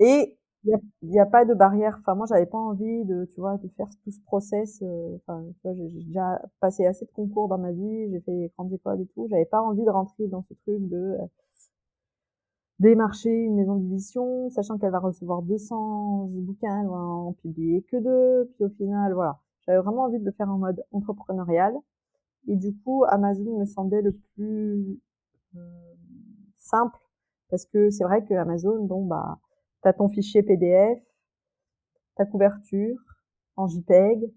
[0.00, 1.96] et il n'y a, pas de barrière.
[2.00, 4.80] Enfin, moi, j'avais pas envie de, tu vois, de faire tout ce process.
[4.82, 9.00] Euh, enfin, j'ai déjà passé assez de concours dans ma vie, j'ai fait grandes écoles
[9.00, 9.26] et tout.
[9.30, 11.26] J'avais pas envie de rentrer dans ce truc de euh,
[12.80, 17.96] démarcher une maison d'édition, sachant qu'elle va recevoir 200 bouquins, elle va en publier que
[17.98, 18.50] deux.
[18.54, 21.74] Puis au final, voilà, j'avais vraiment envie de le faire en mode entrepreneurial.
[22.48, 24.98] Et du coup, Amazon me semblait le plus
[25.56, 25.60] euh,
[26.56, 26.98] simple
[27.50, 29.38] parce que c'est vrai que Amazon, bon bah
[29.82, 30.98] T'as ton fichier PDF,
[32.16, 32.98] ta couverture
[33.56, 34.30] en JPEG,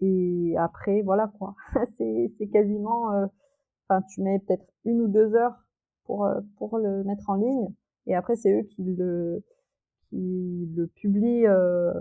[0.00, 1.54] et après, voilà quoi.
[1.96, 3.26] c'est quasiment, euh,
[3.88, 5.54] enfin, tu mets peut-être une ou deux heures
[6.04, 7.68] pour euh, pour le mettre en ligne,
[8.06, 9.42] et après c'est eux qui le
[10.08, 11.92] qui le publient, euh,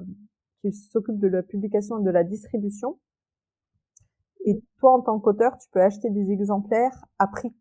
[0.62, 3.00] qui s'occupent de la publication et de la distribution.
[4.46, 7.54] Et toi, en tant qu'auteur, tu peux acheter des exemplaires à prix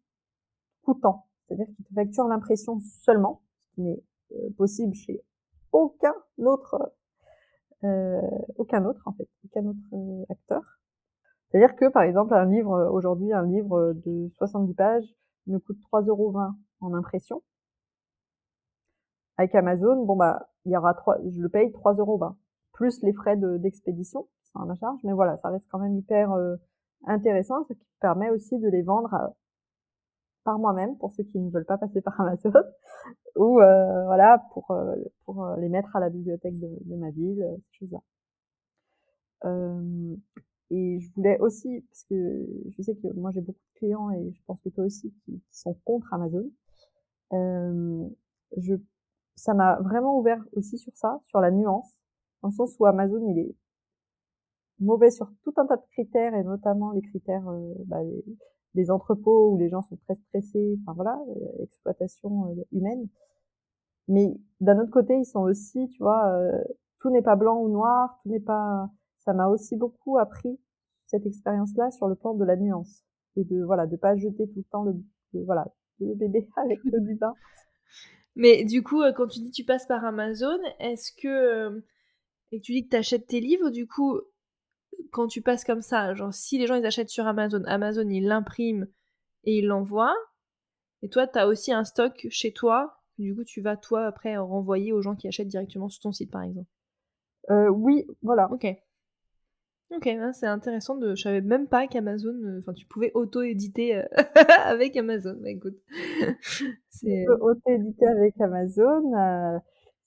[0.83, 5.21] coûtant, c'est-à-dire qu'ils te facturent l'impression seulement, ce qui n'est euh, possible chez
[5.73, 6.95] aucun autre,
[7.85, 8.21] euh,
[8.57, 10.63] aucun autre en fait, aucun autre euh, acteur.
[11.49, 16.09] C'est-à-dire que par exemple un livre aujourd'hui, un livre de 70 pages me coûte 3,20
[16.09, 16.35] euros
[16.81, 17.43] en impression.
[19.37, 22.21] Avec Amazon, bon bah il y aura trois, je le paye 3,20 euros
[22.73, 26.35] plus les frais d'expédition sont à ma charge, mais voilà, ça reste quand même hyper
[27.07, 29.33] intéressant, ce qui permet aussi de les vendre à,
[30.45, 32.53] par moi-même pour ceux qui ne veulent pas passer par Amazon
[33.37, 34.95] ou euh, voilà pour euh,
[35.29, 38.01] euh, les mettre à la bibliothèque de, de ma ville ces choses-là
[40.71, 44.33] et je voulais aussi parce que je sais que moi j'ai beaucoup de clients et
[44.33, 46.51] je pense que toi aussi qui, sont contre Amazon
[47.33, 48.75] je
[49.37, 52.01] ça m'a vraiment ouvert aussi sur ça sur la nuance
[52.43, 53.55] dans le sens où Amazon il est
[54.79, 57.45] mauvais sur tout un tas de critères et notamment les critères
[57.87, 58.25] bah, les,
[58.75, 63.09] des entrepôts où les gens sont très stressés, enfin voilà, euh, exploitation euh, humaine.
[64.09, 66.63] Mais d'un autre côté, ils sont aussi, tu vois, euh,
[67.01, 68.91] tout n'est pas blanc ou noir, tout n'est pas.
[69.25, 70.59] Ça m'a aussi beaucoup appris
[71.03, 73.05] cette expérience-là sur le plan de la nuance
[73.37, 74.95] et de voilà, de pas jeter tout le temps le,
[75.45, 75.67] voilà,
[76.01, 77.35] le bébé avec le bubin.
[78.37, 81.83] Mais du coup, quand tu dis tu passes par Amazon, est-ce que
[82.53, 84.21] et tu dis que tu achètes tes livres, du coup,
[85.13, 88.27] quand tu passes comme ça, genre si les gens ils achètent sur Amazon, Amazon il
[88.27, 88.89] l'imprime
[89.45, 90.15] et il l'envoie,
[91.03, 94.37] et toi tu as aussi un stock chez toi, du coup tu vas toi après
[94.37, 96.69] renvoyer aux gens qui achètent directement sur ton site par exemple?
[97.51, 98.51] Euh, oui, voilà.
[98.53, 98.67] Ok.
[99.91, 100.97] Ok, c'est intéressant.
[100.97, 101.15] De...
[101.15, 104.03] Je savais même pas qu'Amazon, enfin, tu pouvais auto-éditer
[104.65, 105.37] avec Amazon.
[105.41, 105.79] Bah, écoute,
[106.91, 109.61] c'est auto-éditer avec Amazon.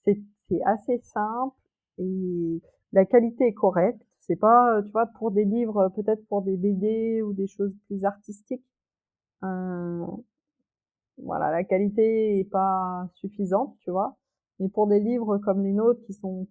[0.06, 1.56] c'est assez simple
[1.98, 2.62] et
[2.94, 4.02] la qualité est correcte.
[4.20, 8.06] C'est pas, tu vois, pour des livres, peut-être pour des BD ou des choses plus
[8.06, 8.64] artistiques.
[9.44, 10.06] Euh,
[11.18, 14.16] voilà, la qualité est pas suffisante, tu vois.
[14.60, 16.48] Mais pour des livres comme les nôtres, qui sont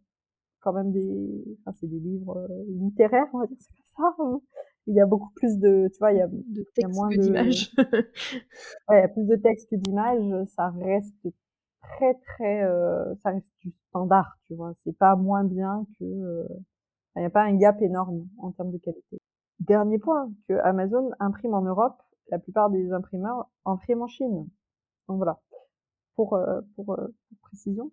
[0.63, 4.23] quand même des, enfin, c'est des livres euh, littéraires, on va dire c'est comme ça.
[4.23, 4.41] Hein.
[4.87, 6.89] Il y a beaucoup plus de, tu vois, il y a, de il y a
[6.89, 7.73] moins d'images.
[7.79, 10.49] ouais, il y a plus de textes que d'images.
[10.57, 11.29] Ça reste
[11.83, 14.73] très très, euh, ça reste du standard, tu vois.
[14.85, 16.49] C'est pas moins bien que, euh,
[17.17, 19.19] il n'y a pas un gap énorme en termes de qualité.
[19.61, 22.01] Dernier point, que Amazon imprime en Europe,
[22.31, 24.49] la plupart des imprimeurs impriment en Chine.
[25.09, 25.41] Donc voilà,
[26.17, 27.93] pour, euh, pour, pour précision.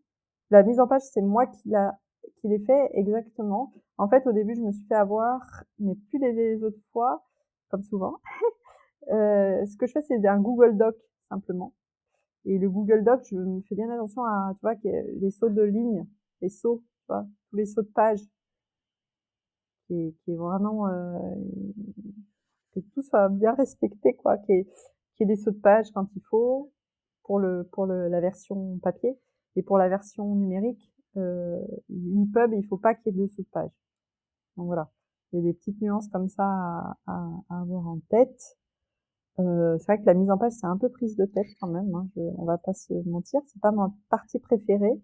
[0.49, 1.99] La mise en page, c'est moi qui l'a
[2.37, 3.73] qui l'ai fait exactement.
[3.97, 5.41] En fait, au début, je me suis fait avoir,
[5.79, 7.25] mais plus les, autres fois,
[7.69, 8.17] comme souvent.
[9.11, 10.95] euh, ce que je fais, c'est un Google Doc
[11.29, 11.73] simplement.
[12.45, 15.61] Et le Google Doc, je me fais bien attention à, tu vois, les sauts de
[15.61, 16.05] ligne,
[16.41, 18.21] les sauts, tu vois, tous les sauts de page,
[19.85, 21.35] qui est, qui est vraiment euh,
[22.73, 24.65] que tout soit bien respecté, quoi, qu'il
[25.19, 26.71] y, ait des sauts de page quand il faut
[27.23, 29.19] pour le pour le, la version papier
[29.55, 33.47] et pour la version numérique, l'EPUB, il faut pas qu'il y ait de sauts de
[33.51, 33.71] page.
[34.57, 34.89] Donc voilà,
[35.33, 38.57] il y a des petites nuances comme ça à, à, à avoir en tête.
[39.39, 41.67] Euh, c'est vrai que la mise en page c'est un peu prise de tête quand
[41.69, 41.93] même.
[41.95, 45.01] Hein, je, on va pas se mentir, c'est pas ma partie préférée.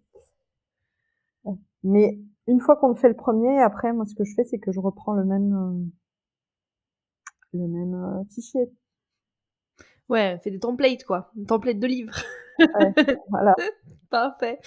[1.83, 4.71] Mais une fois qu'on fait le premier, après moi ce que je fais c'est que
[4.71, 5.85] je reprends le même euh,
[7.53, 8.69] le même euh, fichier.
[10.09, 12.15] Ouais, fait des templates quoi, une template de livres.
[12.73, 12.93] Ouais,
[13.29, 13.55] voilà.
[14.09, 14.59] Parfait.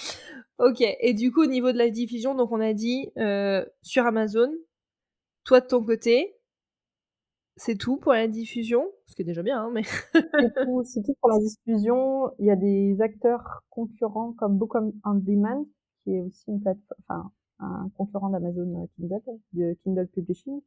[0.59, 0.83] Ok.
[0.83, 4.51] Et du coup, au niveau de la diffusion, donc on a dit euh, sur Amazon,
[5.45, 6.35] toi de ton côté,
[7.57, 9.83] c'est tout pour la diffusion, ce qui est déjà bien, hein, mais.
[10.85, 12.31] c'est tout, pour la diffusion.
[12.39, 15.67] Il y a des acteurs concurrents comme Book on Demand,
[16.03, 17.31] qui est aussi une plateforme, enfin
[17.61, 19.21] un concurrent d'Amazon Kindle,
[19.53, 20.61] de Kindle Publishing,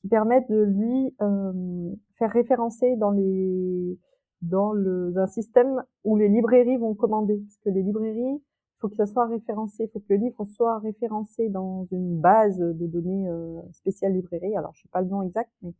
[0.00, 3.98] qui permettent de lui euh, faire référencer dans les
[4.40, 8.42] dans le un système où les librairies vont commander parce que les librairies
[8.82, 12.86] faut que ça soit référencé, faut que le livre soit référencé dans une base de
[12.86, 14.56] données euh, spéciale librairie.
[14.56, 15.72] Alors je sais pas le nom exact, mais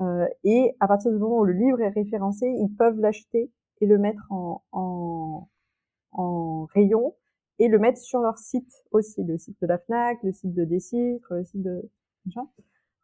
[0.00, 3.86] euh, et à partir du moment où le livre est référencé, ils peuvent l'acheter et
[3.86, 5.48] le mettre en, en,
[6.12, 7.14] en rayon
[7.58, 10.64] et le mettre sur leur site aussi, le site de la Fnac, le site de
[10.64, 11.90] Décicre, le site de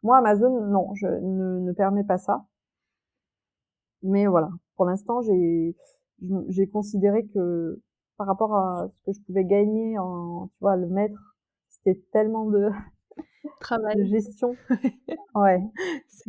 [0.03, 2.45] moi, Amazon, non, je ne, ne permet pas ça.
[4.03, 5.75] Mais voilà, pour l'instant, j'ai
[6.49, 7.81] j'ai considéré que
[8.17, 11.19] par rapport à ce que je pouvais gagner en, tu vois, le mettre,
[11.69, 12.69] c'était tellement de
[13.59, 14.55] travail, de gestion,
[15.35, 15.61] ouais,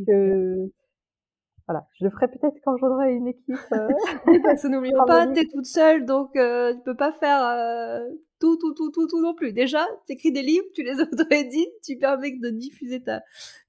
[0.07, 0.71] que
[1.67, 3.57] voilà, je le ferai peut-être quand j'aurai une équipe.
[3.73, 3.89] Euh,
[4.45, 8.01] Parce que n'oublions pas, t'es toute seule, donc euh, tu peux pas faire euh,
[8.39, 9.55] tout, tout, tout, tout, tout non plus.
[9.55, 13.23] Déjà, t'écris des livres, tu les auto-édites, tu permets de diffuser ta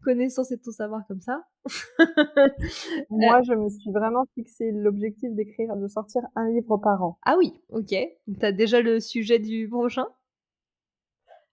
[0.04, 1.44] connaissance et ton savoir comme ça.
[3.10, 7.18] Moi, je me suis vraiment fixé l'objectif d'écrire, de sortir un livre par an.
[7.24, 7.96] Ah oui, ok.
[8.40, 10.08] T'as déjà le sujet du prochain?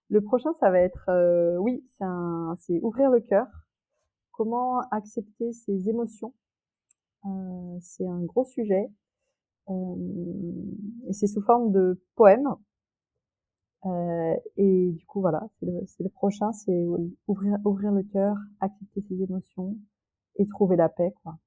[0.09, 1.83] Le prochain, ça va être, euh, oui,
[2.57, 3.47] c'est ouvrir le cœur.
[4.33, 6.33] Comment accepter ses émotions
[7.25, 8.89] euh, C'est un gros sujet.
[9.69, 9.95] Euh,
[11.07, 12.47] et c'est sous forme de poème.
[13.85, 16.85] Euh, et du coup, voilà, c'est le, prochain, c'est
[17.27, 19.77] ouvrir, le cœur, accepter ses émotions
[20.37, 21.37] et trouver la paix, quoi.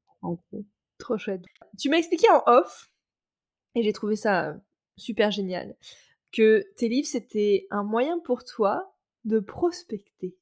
[0.98, 1.42] Trop chouette.
[1.78, 2.90] Tu m'as expliqué en off,
[3.74, 4.56] et j'ai trouvé ça
[4.96, 5.76] super génial,
[6.32, 10.36] que tes livres, c'était un moyen pour toi de prospecter.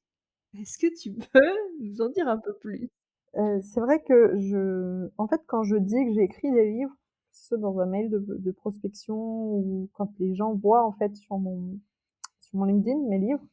[0.59, 1.39] Est-ce que tu peux
[1.81, 2.89] nous en dire un peu plus?
[3.61, 7.37] C'est vrai que je, en fait, quand je dis que j'ai écrit des livres, que
[7.37, 11.37] ce soit dans un mail de, prospection ou quand les gens voient en fait sur
[11.37, 11.77] mon
[12.39, 13.45] sur mon LinkedIn mes livres,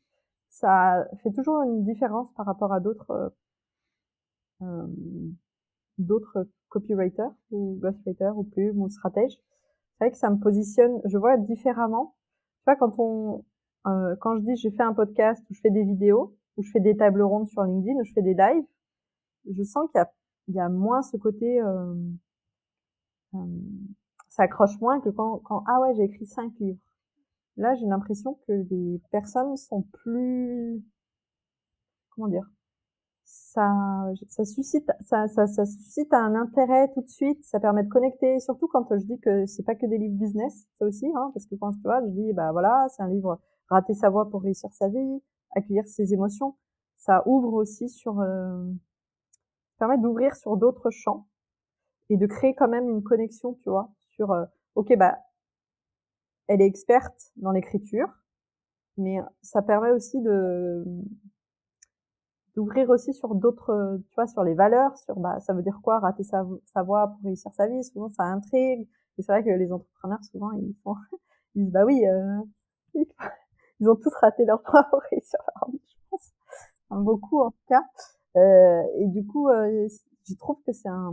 [0.51, 3.35] ça fait toujours une différence par rapport à d'autres
[5.99, 9.37] d'autres copywriters ou ghostwriters ou plumes ou stratèges.
[9.99, 12.15] C'est vrai que ça me positionne, je vois différemment.
[12.59, 13.45] Tu vois, quand on,
[14.21, 16.81] quand je dis je fais un podcast ou je fais des vidéos, où je fais
[16.81, 18.65] des tables rondes sur LinkedIn, où je fais des lives,
[19.51, 20.03] je sens qu'il
[20.49, 21.95] y y a moins ce côté, euh,
[23.35, 23.39] euh,
[24.29, 26.79] ça accroche moins que quand, quand ah ouais j'ai écrit cinq livres.
[27.57, 30.83] Là j'ai l'impression que les personnes sont plus,
[32.11, 32.47] comment dire,
[33.25, 37.43] ça, ça suscite, ça, ça, ça suscite un intérêt tout de suite.
[37.45, 40.67] Ça permet de connecter, surtout quand je dis que c'est pas que des livres business,
[40.75, 43.39] ça aussi, hein, parce que quand je vois, je dis bah voilà, c'est un livre
[43.69, 45.23] rater sa voix pour réussir sa vie,
[45.53, 46.57] accueillir ses émotions.
[46.97, 48.65] ça ouvre aussi sur, euh,
[49.79, 51.27] permet d'ouvrir sur d'autres champs
[52.11, 54.45] et de créer quand même une connexion, tu vois, sur, euh,
[54.77, 55.19] ok, bah,
[56.49, 58.09] elle est experte dans l'écriture,
[58.97, 60.85] mais ça permet aussi de
[62.55, 65.99] d'ouvrir aussi sur d'autres, tu vois, sur les valeurs, sur bah, ça veut dire quoi
[65.99, 66.43] rater sa,
[66.83, 67.83] voix pour réussir sa vie.
[67.85, 68.87] Souvent, ça intrigue.
[69.19, 70.97] Et c'est vrai que les entrepreneurs, souvent, ils font,
[71.55, 72.43] ils disent bah oui, euh,
[73.83, 74.63] ils ont tous raté leur
[75.11, 76.33] réussir leur vie, je pense,
[76.91, 77.83] beaucoup en tout cas.
[78.37, 79.89] Euh, et du coup, euh,
[80.27, 81.13] je trouve que c'est un,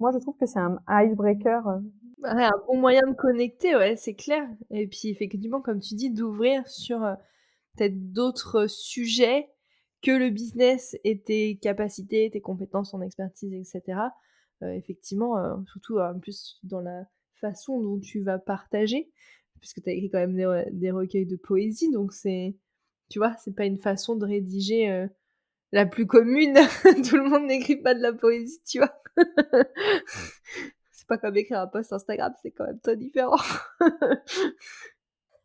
[0.00, 1.68] moi, je trouve que c'est un icebreaker.
[1.68, 1.80] Euh.
[2.22, 4.48] Un bon moyen de connecter, ouais, c'est clair.
[4.70, 7.00] Et puis, effectivement, comme tu dis, d'ouvrir sur
[7.76, 9.50] peut-être d'autres sujets
[10.02, 13.98] que le business et tes capacités, tes compétences, ton expertise, etc.
[14.62, 17.04] Euh, effectivement, euh, surtout en plus dans la
[17.40, 19.10] façon dont tu vas partager,
[19.64, 20.36] puisque tu as écrit quand même
[20.72, 22.54] des, recueils de poésie, donc c'est,
[23.08, 25.08] tu vois, c'est pas une façon de rédiger euh,
[25.72, 26.52] la plus commune.
[27.08, 28.94] Tout le monde n'écrit pas de la poésie, tu vois.
[30.92, 33.38] c'est pas comme écrire un post Instagram, c'est quand même très différent.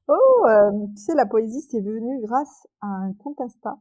[0.09, 0.45] oh,
[0.97, 3.79] tu sais, la poésie, c'est venu grâce à un compte Insta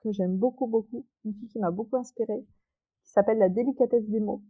[0.00, 2.44] que j'aime beaucoup, beaucoup, une fille qui m'a beaucoup inspirée,
[3.04, 4.42] qui s'appelle La délicatesse des mots.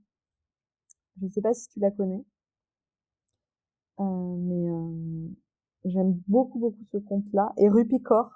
[1.20, 2.24] Je ne sais pas si tu la connais,
[4.00, 5.28] euh, mais euh,
[5.84, 7.52] j'aime beaucoup, beaucoup ce conte-là.
[7.56, 8.30] Et Rupi Kaur,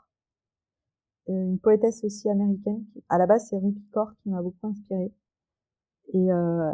[1.29, 2.85] euh, une poétesse aussi américaine.
[3.09, 5.13] À la base, c'est Rupi Kaur qui m'a beaucoup inspirée.
[6.15, 6.73] Et, euh,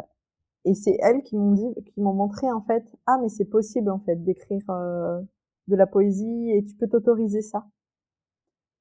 [0.65, 3.89] et c'est elles qui m'ont dit, qui m'ont montré en fait, ah mais c'est possible
[3.91, 5.21] en fait d'écrire euh,
[5.67, 7.65] de la poésie et tu peux t'autoriser ça.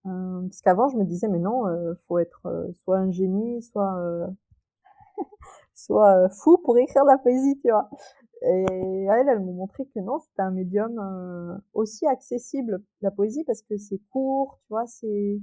[0.05, 1.65] Parce qu'avant, je me disais, mais non,
[2.07, 4.29] faut être soit un génie, soit
[5.75, 7.89] soit fou pour écrire de la poésie, tu vois.
[8.43, 13.63] Et elles, elles m'ont montré que non, c'était un médium aussi accessible, la poésie, parce
[13.63, 15.41] que c'est court, tu vois, c'est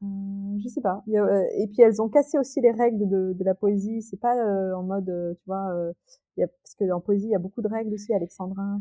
[0.00, 1.02] Hum, je sais pas.
[1.08, 4.02] Euh, et puis elles ont cassé aussi les règles de, de la poésie.
[4.02, 5.92] C'est pas euh, en mode, euh, tu vois,
[6.36, 8.80] y a, parce que en poésie il y a beaucoup de règles aussi, alexandrin.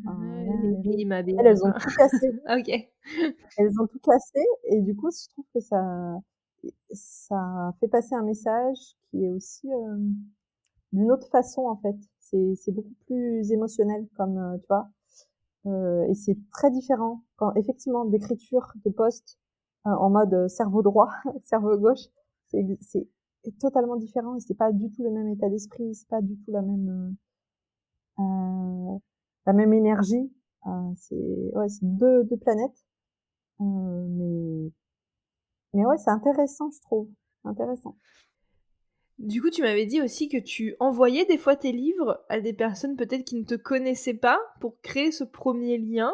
[1.40, 2.32] elles, elles ont tout cassé.
[2.50, 3.34] ok.
[3.58, 6.20] Elles ont tout cassé et du coup je trouve que ça,
[6.92, 8.78] ça fait passer un message
[9.10, 9.70] qui est aussi
[10.94, 11.96] d'une autre façon en fait.
[12.32, 14.90] C'est beaucoup plus émotionnel comme tu vois.
[16.10, 19.38] et c'est très différent quand effectivement d'écriture de poste
[19.88, 21.10] euh, en mode euh, cerveau droit,
[21.46, 22.08] cerveau gauche,
[22.50, 22.68] c'est
[23.60, 26.52] totalement différent et c'est pas du tout le même état d'esprit, c'est pas du tout
[26.52, 27.16] la même
[28.20, 28.98] euh,
[29.46, 30.32] la même énergie.
[30.98, 31.16] c'est
[31.56, 32.86] ouais, c'est deux, deux planètes,
[33.60, 34.72] mais
[35.74, 37.10] mais ouais, c'est intéressant, je trouve,
[37.44, 37.96] intéressant.
[39.20, 42.54] Du coup, tu m'avais dit aussi que tu envoyais des fois tes livres à des
[42.54, 46.12] personnes peut-être qui ne te connaissaient pas pour créer ce premier lien.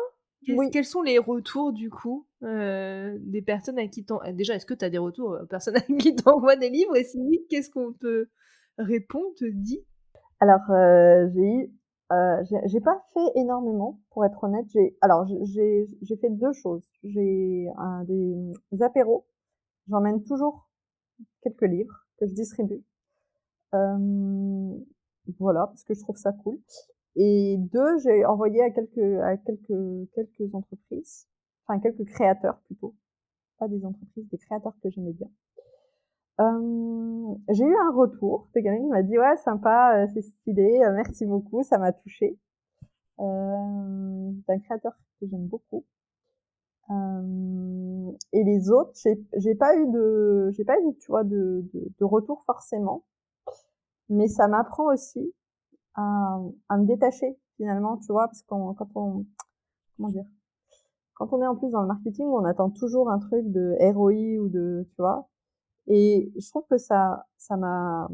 [0.71, 4.73] Quels sont les retours du coup euh, des personnes à qui t'envoient Déjà, est-ce que
[4.73, 6.95] tu as des retours aux personnes à qui t'envoient des livres?
[6.95, 8.29] Et si oui, qu'est-ce qu'on te
[8.77, 9.85] répond, te dit?
[10.39, 11.73] Alors, euh, j'ai eu.
[12.11, 14.65] Euh, j'ai pas fait énormément, pour être honnête.
[14.71, 16.89] J'ai alors j'ai fait deux choses.
[17.03, 17.67] J'ai
[18.07, 19.25] des apéros.
[19.89, 20.69] J'emmène toujours
[21.41, 22.83] quelques livres que je distribue.
[25.39, 26.59] Voilà, parce que je trouve ça cool.
[27.15, 31.27] Et deux, j'ai envoyé à quelques, à quelques, quelques entreprises,
[31.65, 32.95] enfin quelques créateurs plutôt,
[33.59, 35.29] pas des entreprises, des créateurs que j'aimais bien.
[36.39, 40.81] Euh, j'ai eu un retour de quelqu'un qui m'a dit ouais sympa, euh, c'est stylé,
[40.83, 42.39] euh, merci beaucoup, ça m'a touché.
[43.19, 45.85] Euh, d'un créateur que j'aime beaucoup.
[46.89, 48.91] Euh, et les autres,
[49.37, 53.03] j'ai pas eu de, j'ai pas eu tu vois de, de retour forcément,
[54.13, 55.33] mais ça m'apprend aussi
[55.95, 56.39] à,
[56.69, 59.25] à me détacher finalement, tu vois, parce qu'on quand on
[59.97, 60.25] comment dire
[61.15, 64.41] quand on est en plus dans le marketing, on attend toujours un truc de ROI
[64.43, 65.29] ou de tu vois.
[65.87, 68.09] Et je trouve que ça ça m'a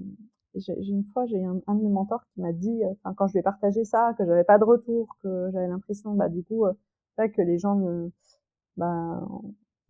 [0.56, 3.40] j'ai une fois j'ai un, de mes mentors qui m'a dit enfin quand je lui
[3.40, 6.74] ai partagé ça que j'avais pas de retour que j'avais l'impression bah du coup euh,
[7.18, 8.12] que les gens me
[8.78, 9.22] bah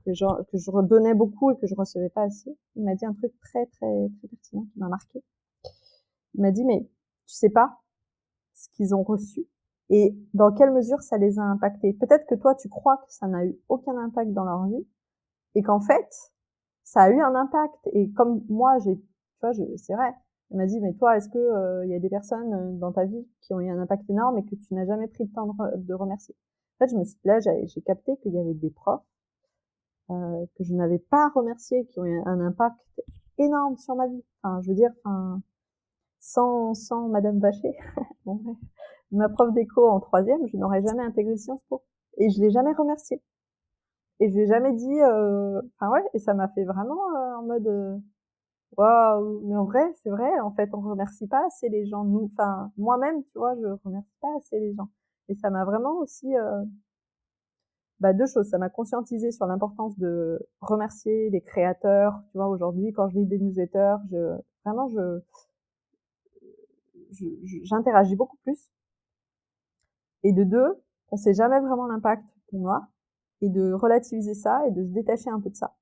[0.05, 3.05] que je, que je redonnais beaucoup et que je recevais pas assez il m'a dit
[3.05, 5.23] un truc très très très pertinent qui m'a marqué
[6.35, 6.89] il m'a dit mais
[7.25, 7.81] tu sais pas
[8.53, 9.47] ce qu'ils ont reçu
[9.89, 11.93] et dans quelle mesure ça les a impactés.
[11.93, 14.87] Peut-être que toi, tu crois que ça n'a eu aucun impact dans leur vie
[15.55, 16.07] et qu'en fait,
[16.83, 17.87] ça a eu un impact.
[17.93, 19.05] Et comme moi, j'ai, tu
[19.41, 20.13] vois, c'est vrai.
[20.51, 22.91] Elle m'a dit, mais toi, est-ce que euh, il y a des personnes euh, dans
[22.91, 25.31] ta vie qui ont eu un impact énorme et que tu n'as jamais pris le
[25.31, 26.35] temps de, remercier?
[26.75, 29.01] En fait, je me suis, là, j'ai capté qu'il y avait des profs
[30.09, 32.79] euh, que je n'avais pas remerciés qui ont eu un impact
[33.37, 34.23] énorme sur ma vie.
[34.41, 35.41] Enfin, je veux dire, enfin,
[36.19, 37.77] sans, sans Madame Vacher,
[39.11, 41.83] ma prof d'éco en troisième, je n'aurais jamais intégré Sciences Po.
[42.17, 43.21] Et je l'ai jamais remerciée.
[44.19, 46.99] et je lui ai jamais dit, enfin ouais, et ça m'a fait vraiment
[47.37, 48.01] en mode,
[48.77, 52.03] waouh, mais en vrai, c'est vrai, en fait, on remercie pas assez les gens.
[52.03, 54.89] Nous, enfin, moi-même, tu vois, je remercie pas assez les gens.
[55.29, 56.27] Et ça m'a vraiment aussi,
[57.99, 58.49] bah, deux choses.
[58.49, 62.21] Ça m'a conscientisé sur l'importance de remercier les créateurs.
[62.31, 65.19] Tu vois, aujourd'hui, quand je lis des newsletters, je, vraiment, je,
[67.63, 68.69] j'interagis beaucoup plus.
[70.23, 72.87] Et de deux, on sait jamais vraiment l'impact pour moi
[73.41, 75.75] et de relativiser ça et de se détacher un peu de ça.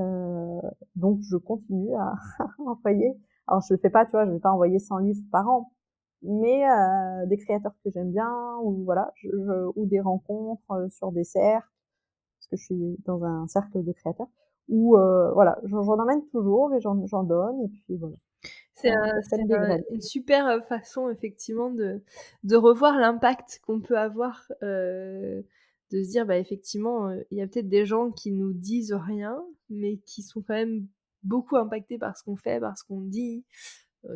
[0.00, 0.60] Euh,
[0.96, 2.14] donc je continue à
[2.58, 3.16] envoyer.
[3.46, 5.72] Alors je le fais pas, tu vois, je vais pas envoyer 100 livres par an,
[6.22, 9.28] mais euh, des créateurs que j'aime bien ou voilà, je,
[9.76, 11.68] ou des rencontres euh, sur des cercles
[12.38, 14.28] parce que je suis dans un cercle de créateurs
[14.68, 18.16] ou euh, voilà, j'en emmène toujours et j'en donne et puis voilà.
[18.80, 18.94] C'est
[19.90, 22.00] une super euh, façon effectivement de,
[22.44, 25.42] de revoir l'impact qu'on peut avoir, euh,
[25.90, 28.92] de se dire bah effectivement euh, il y a peut-être des gens qui nous disent
[28.92, 30.86] rien, mais qui sont quand même
[31.22, 33.44] beaucoup impactés par ce qu'on fait, par ce qu'on dit,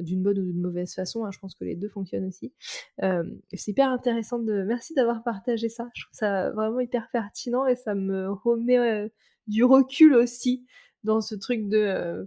[0.00, 1.24] d'une bonne ou d'une mauvaise façon.
[1.24, 2.52] Hein, je pense que les deux fonctionnent aussi.
[3.00, 4.64] c'est hyper intéressant de.
[4.64, 5.90] Merci d'avoir partagé ça.
[5.94, 9.10] Je trouve ça vraiment hyper pertinent et ça me remet
[9.46, 10.64] du recul aussi
[11.02, 12.26] dans ce truc de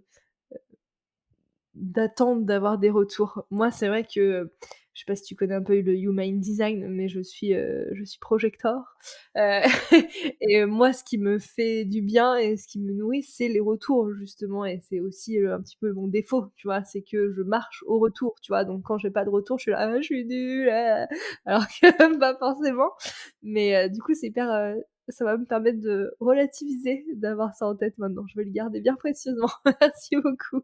[1.77, 3.45] d'attendre d'avoir des retours.
[3.51, 4.49] Moi, c'est vrai que
[4.97, 7.85] je sais pas si tu connais un peu le Human Design, mais je suis, euh,
[7.91, 8.81] je suis projector.
[9.35, 9.61] Euh,
[10.41, 13.59] et moi, ce qui me fait du bien et ce qui me nourrit, c'est les
[13.59, 14.65] retours, justement.
[14.65, 17.99] Et c'est aussi un petit peu mon défaut, tu vois, c'est que je marche au
[17.99, 18.65] retour, tu vois.
[18.65, 21.07] Donc, quand j'ai pas de retour, je suis là, ah, je suis nulle, ah.
[21.45, 22.89] alors que pas forcément.
[23.43, 24.75] Mais euh, du coup, c'est hyper
[25.09, 28.25] ça va me permettre de relativiser, d'avoir ça en tête maintenant.
[28.27, 29.49] Je vais le garder bien précieusement.
[29.79, 30.63] Merci beaucoup.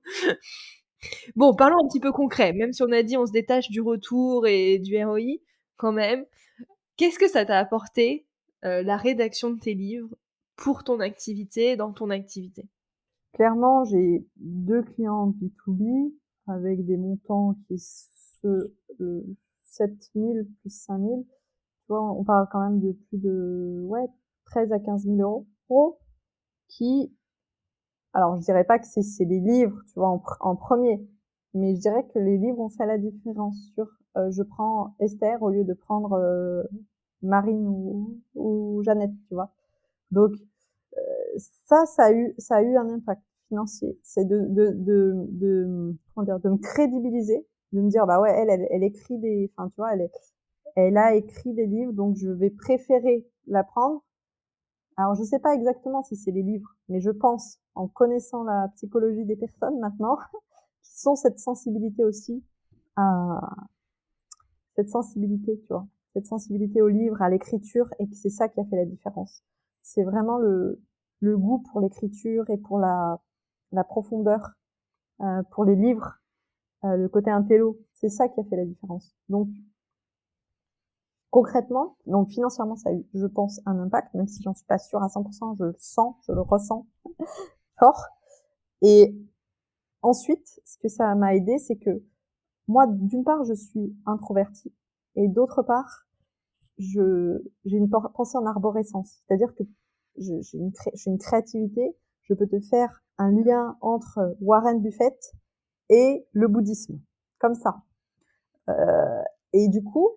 [1.35, 2.53] Bon, parlons un petit peu concret.
[2.53, 5.39] Même si on a dit on se détache du retour et du ROI,
[5.77, 6.25] quand même,
[6.97, 8.27] qu'est-ce que ça t'a apporté,
[8.65, 10.15] euh, la rédaction de tes livres,
[10.55, 12.67] pour ton activité, dans ton activité?
[13.33, 16.13] Clairement, j'ai deux clients B2B
[16.47, 18.71] avec des montants qui se
[19.63, 21.25] 7000 plus 5000.
[21.87, 24.05] Tu on parle quand même de plus de ouais,
[24.45, 25.99] 13 à 15 000 euros
[26.67, 27.11] qui
[28.13, 30.09] alors je dirais pas que c'est les livres, tu vois,
[30.39, 31.05] en, premier,
[31.53, 33.87] mais je dirais que les livres ont fait la différence sur
[34.17, 36.63] euh, je prends Esther au lieu de prendre euh,
[37.23, 39.51] Marine ou, ou, Jeannette, tu vois.
[40.11, 40.33] Donc
[40.97, 41.01] euh,
[41.67, 43.99] ça, ça a eu ça a eu un impact financier.
[44.03, 48.31] C'est de de, de de comment dire de me crédibiliser, de me dire bah ouais
[48.31, 50.11] elle elle, elle écrit des, enfin tu vois elle est,
[50.75, 54.03] elle a écrit des livres donc je vais préférer la prendre
[54.97, 58.67] alors, je sais pas exactement si c'est les livres, mais je pense, en connaissant la
[58.75, 60.17] psychologie des personnes maintenant,
[60.83, 62.43] qui sont cette sensibilité aussi
[62.95, 63.39] à
[64.75, 68.59] cette sensibilité, tu vois, cette sensibilité au livre, à l'écriture, et que c'est ça qui
[68.59, 69.43] a fait la différence.
[69.81, 70.81] C'est vraiment le,
[71.21, 73.19] le goût pour l'écriture et pour la,
[73.71, 74.51] la profondeur,
[75.21, 76.19] euh, pour les livres,
[76.83, 77.79] euh, le côté intello.
[77.93, 79.15] C'est ça qui a fait la différence.
[79.29, 79.49] Donc,
[81.33, 84.77] concrètement, donc financièrement, ça a eu, je pense, un impact, même si j'en suis pas
[84.77, 86.85] sûre à 100%, je le sens, je le ressens
[87.79, 88.05] fort.
[88.83, 89.17] Et
[90.03, 92.03] ensuite, ce que ça m'a aidé, c'est que
[92.67, 94.71] moi, d'une part, je suis introvertie,
[95.15, 96.05] et d'autre part,
[96.77, 99.63] je j'ai une pensée en arborescence, c'est-à-dire que
[100.17, 100.71] j'ai une,
[101.07, 105.33] une créativité, je peux te faire un lien entre Warren Buffett
[105.89, 106.99] et le bouddhisme,
[107.39, 107.81] comme ça.
[108.69, 110.11] Euh, et du coup,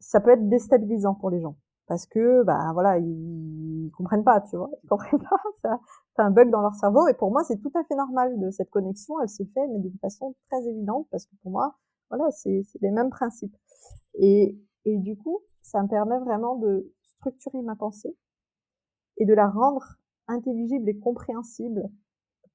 [0.00, 1.56] ça peut être déstabilisant pour les gens.
[1.86, 4.70] Parce que bah voilà ils, comprennent pas tu vois.
[4.84, 5.78] Ils comprennent pas
[6.16, 7.08] c'est un bug dans leur cerveau.
[7.08, 9.20] Et pour moi c'est tout à fait normal de cette connexion.
[9.22, 11.06] Elle se fait mais d'une façon très évidente.
[11.10, 11.76] Parce que pour moi
[12.10, 13.56] voilà c'est c'est les mêmes principes.
[14.14, 18.14] Et et du coup ça me permet vraiment de structurer ma pensée
[19.16, 21.88] et de la rendre intelligible et compréhensible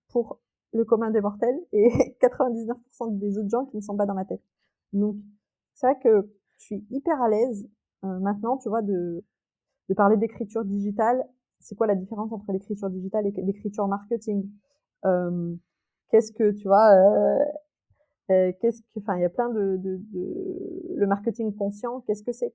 [0.09, 0.39] pour
[0.73, 1.89] le commun des mortels et
[2.21, 4.41] 99% des autres gens qui ne sont pas dans ma tête.
[4.93, 5.15] Donc
[5.73, 7.69] c'est vrai que je suis hyper à l'aise
[8.03, 9.23] euh, maintenant, tu vois, de,
[9.89, 11.23] de parler d'écriture digitale.
[11.59, 14.49] C'est quoi la différence entre l'écriture digitale et l'écriture marketing?
[15.05, 15.55] Euh,
[16.09, 17.39] Qu'est-ce que, tu vois, euh,
[18.29, 22.01] euh, qu'est-ce que, enfin, il y a plein de, de, de le marketing conscient.
[22.01, 22.53] Qu'est-ce que c'est?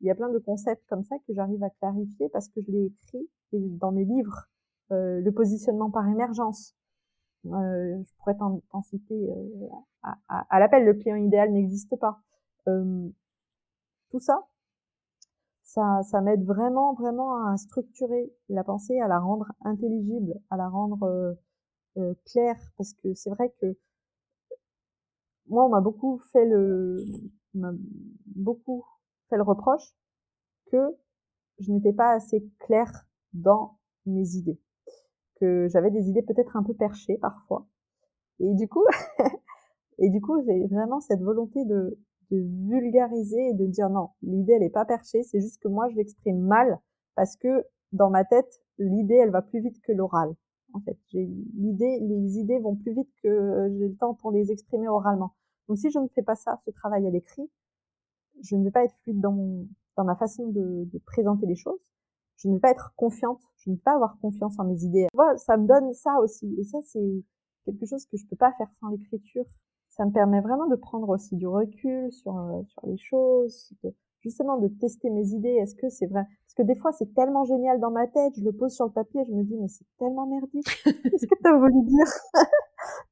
[0.00, 2.70] Il y a plein de concepts comme ça que j'arrive à clarifier parce que je
[2.70, 4.48] l'ai écrit dans mes livres.
[4.92, 6.76] Euh, le positionnement par émergence.
[7.46, 9.28] Euh, je pourrais t'en citer
[10.02, 10.84] à, à, à l'appel.
[10.84, 12.20] Le client idéal n'existe pas.
[12.68, 13.08] Euh,
[14.14, 14.46] tout ça,
[15.64, 20.68] ça, ça m'aide vraiment, vraiment à structurer la pensée, à la rendre intelligible, à la
[20.68, 21.34] rendre euh,
[21.96, 23.76] euh, claire, parce que c'est vrai que
[25.48, 27.04] moi, on m'a beaucoup fait le,
[27.54, 27.72] m'a
[28.36, 28.84] beaucoup
[29.30, 29.96] fait le reproche
[30.70, 30.96] que
[31.58, 34.60] je n'étais pas assez claire dans mes idées,
[35.40, 37.66] que j'avais des idées peut-être un peu perchées parfois.
[38.38, 38.84] Et du coup,
[39.98, 41.98] et du coup, j'ai vraiment cette volonté de,
[42.34, 45.88] de vulgariser et de dire non, l'idée elle est pas perchée, c'est juste que moi
[45.90, 46.78] je l'exprime mal
[47.14, 50.34] parce que dans ma tête, l'idée elle va plus vite que l'oral.
[50.72, 54.50] En fait, j'ai l'idée, les idées vont plus vite que j'ai le temps pour les
[54.50, 55.34] exprimer oralement.
[55.68, 57.48] Donc si je ne fais pas ça, ce travail à l'écrit,
[58.42, 61.54] je ne vais pas être fluide dans mon, dans ma façon de, de présenter les
[61.54, 61.80] choses.
[62.36, 63.40] Je ne vais pas être confiante.
[63.58, 65.06] Je ne vais pas avoir confiance en mes idées.
[65.14, 66.52] Voilà, ça me donne ça aussi.
[66.58, 67.22] Et ça, c'est
[67.64, 69.46] quelque chose que je peux pas faire sans l'écriture.
[69.96, 73.72] Ça me permet vraiment de prendre aussi du recul sur, euh, sur les choses,
[74.22, 75.54] justement de tester mes idées.
[75.54, 76.24] Est-ce que c'est vrai?
[76.24, 78.90] Parce que des fois, c'est tellement génial dans ma tête, je le pose sur le
[78.90, 80.66] papier, je me dis, mais c'est tellement merdique.
[80.84, 82.06] Qu'est-ce que tu as voulu dire?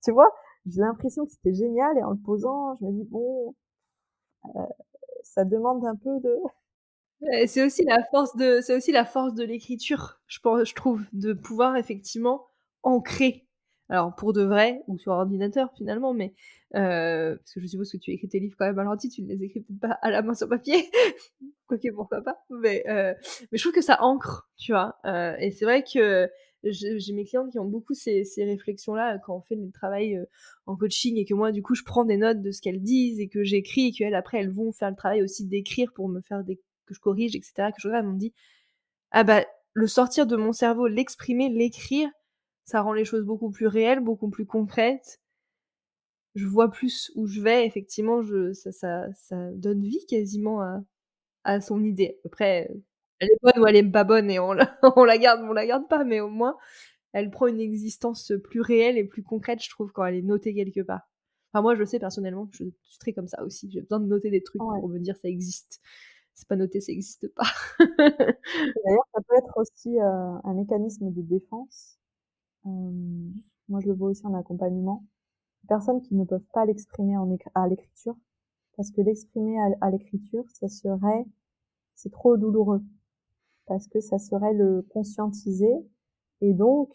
[0.05, 0.30] Tu vois?
[0.66, 3.55] J'ai l'impression que c'était génial et en le posant, je me dis, bon,
[4.57, 4.66] euh,
[5.22, 6.37] ça demande un peu de...
[7.47, 11.05] C'est aussi la force de, c'est aussi la force de l'écriture, je pense, je trouve,
[11.12, 12.47] de pouvoir effectivement
[12.83, 13.47] ancrer
[13.89, 16.35] alors pour de vrai, ou sur ordinateur finalement, mais
[16.74, 19.22] euh, parce que je suppose que tu écris tes livres quand même à l'ordi, tu
[19.22, 20.91] ne les écris peut-être pas à la main sur papier,
[21.66, 23.12] quoique pourquoi pas, mais, euh,
[23.51, 26.28] mais je trouve que ça ancre, tu vois, euh, et c'est vrai que
[26.64, 30.16] j'ai mes clientes qui ont beaucoup ces, réflexions-là quand on fait le travail
[30.66, 33.18] en coaching et que moi, du coup, je prends des notes de ce qu'elles disent
[33.18, 36.20] et que j'écris et qu'elles, après, elles vont faire le travail aussi d'écrire pour me
[36.20, 36.61] faire des...
[36.87, 38.33] que je corrige, etc., que je regarde, elles m'ont dit,
[39.11, 42.09] ah bah, le sortir de mon cerveau, l'exprimer, l'écrire,
[42.65, 45.21] ça rend les choses beaucoup plus réelles, beaucoup plus concrètes.
[46.35, 50.81] Je vois plus où je vais, effectivement, je, ça, ça, ça donne vie quasiment à,
[51.45, 52.21] à son idée.
[52.27, 52.71] Après,
[53.21, 55.47] elle est bonne ou elle est pas bonne et on la, on la garde ou
[55.47, 56.57] on la garde pas, mais au moins,
[57.15, 60.55] elle prend une existence plus réelle et plus concrète, je trouve, quand elle est notée
[60.55, 61.03] quelque part.
[61.55, 63.71] Enfin, moi, je sais personnellement, je suis très comme ça aussi.
[63.73, 65.81] J'ai besoin de noter des trucs pour me dire ça existe.
[66.35, 67.45] C'est pas noté, ça existe pas.
[67.79, 70.05] D'ailleurs, ça peut être aussi euh,
[70.45, 71.99] un mécanisme de défense
[72.65, 75.05] moi, je le vois aussi en accompagnement.
[75.69, 77.15] Personnes qui ne peuvent pas l'exprimer
[77.55, 78.17] à l'écriture,
[78.77, 81.27] parce que l'exprimer à, l'écriture, ça serait,
[81.95, 82.83] c'est trop douloureux,
[83.67, 85.73] parce que ça serait le conscientiser
[86.41, 86.91] et donc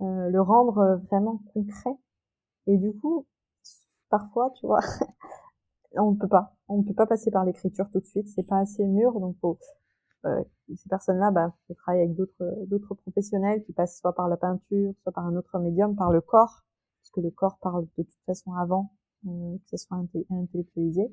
[0.00, 1.96] euh, le rendre vraiment concret.
[2.66, 3.26] Et du coup,
[4.08, 4.80] parfois, tu vois,
[5.96, 8.46] on ne peut pas, on ne peut pas passer par l'écriture tout de suite, c'est
[8.46, 9.58] pas assez mûr, donc faut
[10.76, 15.12] ces personnes-là bah, travaillent avec d'autres d'autres professionnels qui passent soit par la peinture, soit
[15.12, 16.62] par un autre médium, par le corps,
[17.00, 18.92] parce que le corps parle de toute façon avant
[19.26, 19.98] euh, que ça soit
[20.30, 21.10] intellectualisé.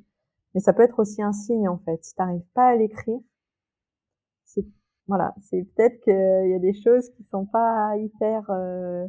[0.54, 2.04] Mais ça peut être aussi un signe en fait.
[2.04, 3.20] Si t'arrives pas à l'écrire,
[4.46, 4.66] c'est
[5.08, 9.08] voilà, c'est peut-être qu'il y a des choses qui sont pas hyper euh,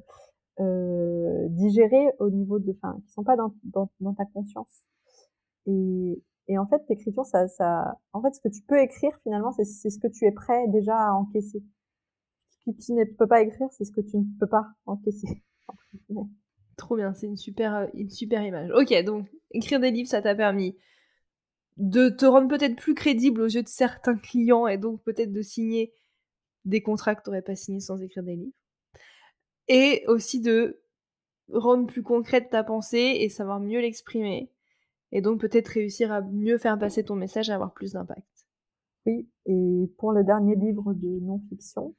[0.60, 4.82] euh, digérées au niveau de, qui sont pas dans, dans, dans ta conscience.
[5.66, 9.52] Et, et en fait, l'écriture, ça, ça, en fait, ce que tu peux écrire finalement,
[9.52, 11.62] c'est ce que tu es prêt déjà à encaisser.
[12.50, 15.42] Ce que tu ne peux pas écrire, c'est ce que tu ne peux pas encaisser.
[16.76, 18.70] Trop bien, c'est une super, euh, une super image.
[18.70, 20.76] Ok, donc écrire des livres, ça t'a permis
[21.78, 25.42] de te rendre peut-être plus crédible aux yeux de certains clients et donc peut-être de
[25.42, 25.92] signer
[26.64, 28.54] des contrats que tu n'aurais pas signés sans écrire des livres.
[29.68, 30.80] Et aussi de
[31.52, 34.50] rendre plus concrète ta pensée et savoir mieux l'exprimer
[35.16, 38.28] et donc peut-être réussir à mieux faire passer ton message et avoir plus d'impact.
[39.06, 41.94] Oui, et pour le dernier livre de non-fiction,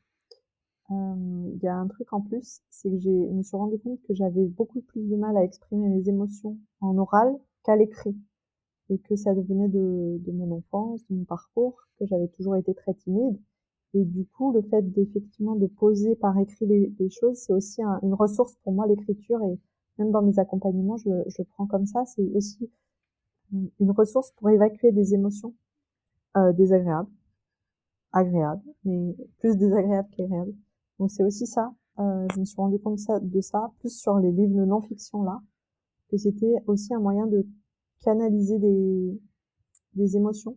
[0.92, 4.00] euh, il y a un truc en plus, c'est que je me suis rendu compte
[4.04, 8.16] que j'avais beaucoup plus de mal à exprimer mes émotions en oral qu'à l'écrit.
[8.92, 12.94] Et que ça devenait de, mon enfance, de mon parcours, que j'avais toujours été très
[12.94, 13.38] timide.
[13.96, 18.14] Et du coup, le fait d'effectivement de poser par écrit les, choses, c'est aussi une
[18.14, 19.42] ressource pour moi, l'écriture.
[19.44, 19.58] Et
[19.98, 22.06] même dans mes accompagnements, je, je prends comme ça.
[22.06, 22.70] C'est aussi
[23.52, 25.54] une ressource pour évacuer des émotions
[26.38, 27.10] euh, désagréables,
[28.12, 30.56] agréables, mais plus désagréables qu'agréables.
[31.00, 31.74] Donc c'est aussi ça.
[32.00, 35.42] Euh, je me suis rendu compte de ça, plus sur les livres de non-fiction là,
[36.10, 37.46] que c'était aussi un moyen de
[38.02, 39.20] canaliser des,
[39.96, 40.56] des émotions,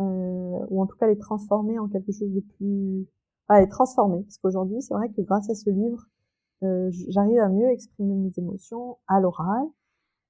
[0.00, 3.06] euh, ou en tout cas les transformer en quelque chose de plus,
[3.48, 4.22] ah, les transformer.
[4.22, 6.06] Parce qu'aujourd'hui, c'est vrai que grâce à ce livre,
[6.62, 9.66] euh, j'arrive à mieux exprimer mes émotions à l'oral,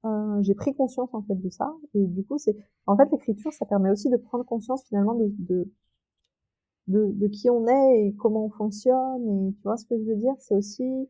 [0.04, 1.74] euh, j'ai pris conscience en fait de ça.
[1.94, 5.30] Et du coup c'est en fait l'écriture ça permet aussi de prendre conscience finalement de,
[5.38, 5.72] de
[6.86, 9.48] de, de qui on est et comment on fonctionne.
[9.48, 10.32] Et tu vois ce que je veux dire?
[10.38, 11.08] C'est aussi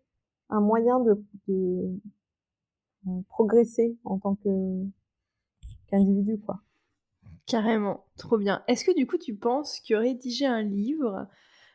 [0.50, 2.00] un moyen de, de
[3.06, 4.48] euh, progresser en tant que
[5.86, 6.60] qu'individu quoi.
[7.46, 8.04] Carrément.
[8.16, 8.62] Trop bien.
[8.68, 11.26] Est-ce que du coup tu penses que rédiger un livre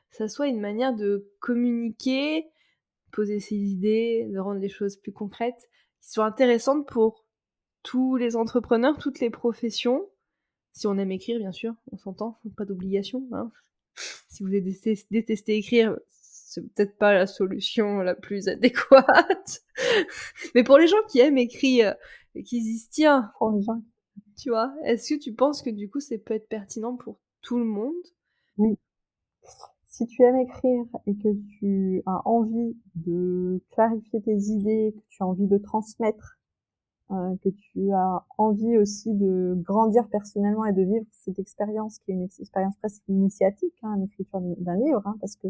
[0.10, 2.48] ça soit une manière de communiquer
[3.12, 5.70] poser ses idées de rendre les choses plus concrètes
[6.04, 7.26] qui sont intéressantes pour
[7.82, 10.10] tous les entrepreneurs, toutes les professions.
[10.74, 13.24] Si on aime écrire, bien sûr, on s'entend, pas d'obligation.
[13.32, 13.52] Hein.
[14.30, 19.64] si vous détestez, écrire, c'est peut-être pas la solution la plus adéquate.
[20.56, 21.96] Mais pour les gens qui aiment écrire,
[22.36, 23.82] et qui disent tiens, pour les gens,
[24.38, 27.60] tu vois, est-ce que tu penses que du coup, c'est peut être pertinent pour tout
[27.60, 27.94] le monde?
[28.58, 28.76] Oui.
[29.94, 35.22] Si tu aimes écrire et que tu as envie de clarifier tes idées, que tu
[35.22, 36.40] as envie de transmettre
[37.12, 42.10] euh, que tu as envie aussi de grandir personnellement et de vivre cette expérience qui
[42.10, 45.50] est une expérience presque initiatique, hein, l'écriture d'un livre, hein, parce que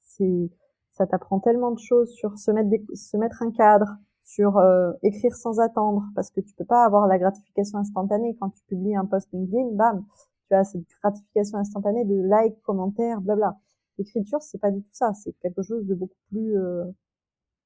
[0.00, 0.50] c'est
[0.90, 5.36] ça t'apprend tellement de choses sur se mettre se mettre un cadre, sur euh, écrire
[5.36, 9.04] sans attendre, parce que tu peux pas avoir la gratification instantanée quand tu publies un
[9.04, 10.04] post LinkedIn, bam,
[10.48, 13.56] tu as cette gratification instantanée de like, commentaires, blabla.
[13.98, 16.84] L'écriture, c'est pas du tout ça, c'est quelque chose de beaucoup plus euh,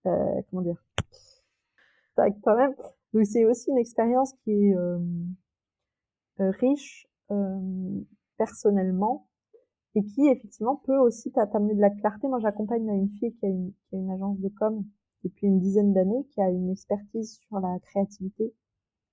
[0.07, 0.83] euh comment dire
[2.43, 2.75] quand même
[3.13, 4.99] donc c'est aussi une expérience qui est euh,
[6.41, 8.01] euh, riche euh,
[8.39, 9.27] personnellement
[9.97, 12.29] et qui effectivement peut aussi t'amener de la clarté.
[12.29, 14.85] Moi j'accompagne une fille qui a une, qui a une agence de com
[15.25, 18.55] depuis une dizaine d'années, qui a une expertise sur la créativité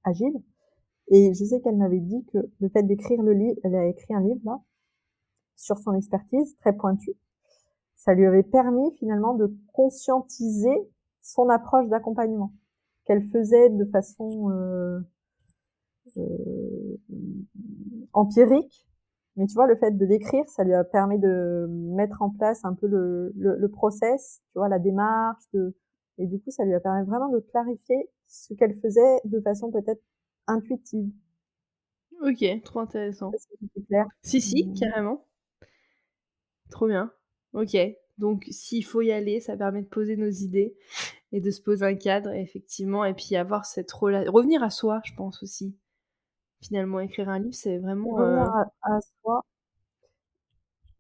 [0.03, 0.41] agile.
[1.09, 4.13] Et je sais qu'elle m'avait dit que le fait d'écrire le livre, elle a écrit
[4.13, 4.61] un livre là,
[5.57, 7.17] sur son expertise très pointue,
[7.97, 10.77] ça lui avait permis finalement de conscientiser
[11.21, 12.53] son approche d'accompagnement
[13.05, 14.99] qu'elle faisait de façon euh,
[16.17, 16.97] euh,
[18.13, 18.87] empirique.
[19.35, 22.63] Mais tu vois, le fait de l'écrire, ça lui a permis de mettre en place
[22.65, 25.75] un peu le, le, le process, tu vois, la démarche, de,
[26.17, 29.71] et du coup, ça lui a permis vraiment de clarifier ce qu'elle faisait de façon
[29.71, 30.01] peut-être
[30.47, 31.11] intuitive.
[32.21, 33.31] Ok, trop intéressant.
[33.87, 34.07] Clair?
[34.23, 34.73] Si, si, mmh.
[34.73, 35.25] carrément.
[36.69, 37.11] Trop bien.
[37.53, 37.75] Ok.
[38.17, 40.75] Donc, s'il faut y aller, ça permet de poser nos idées
[41.31, 44.31] et de se poser un cadre, effectivement, et puis avoir cette relation.
[44.31, 45.77] Revenir à soi, je pense aussi.
[46.61, 48.09] Finalement, écrire un livre, c'est vraiment.
[48.09, 49.41] Revenir euh, à, soi.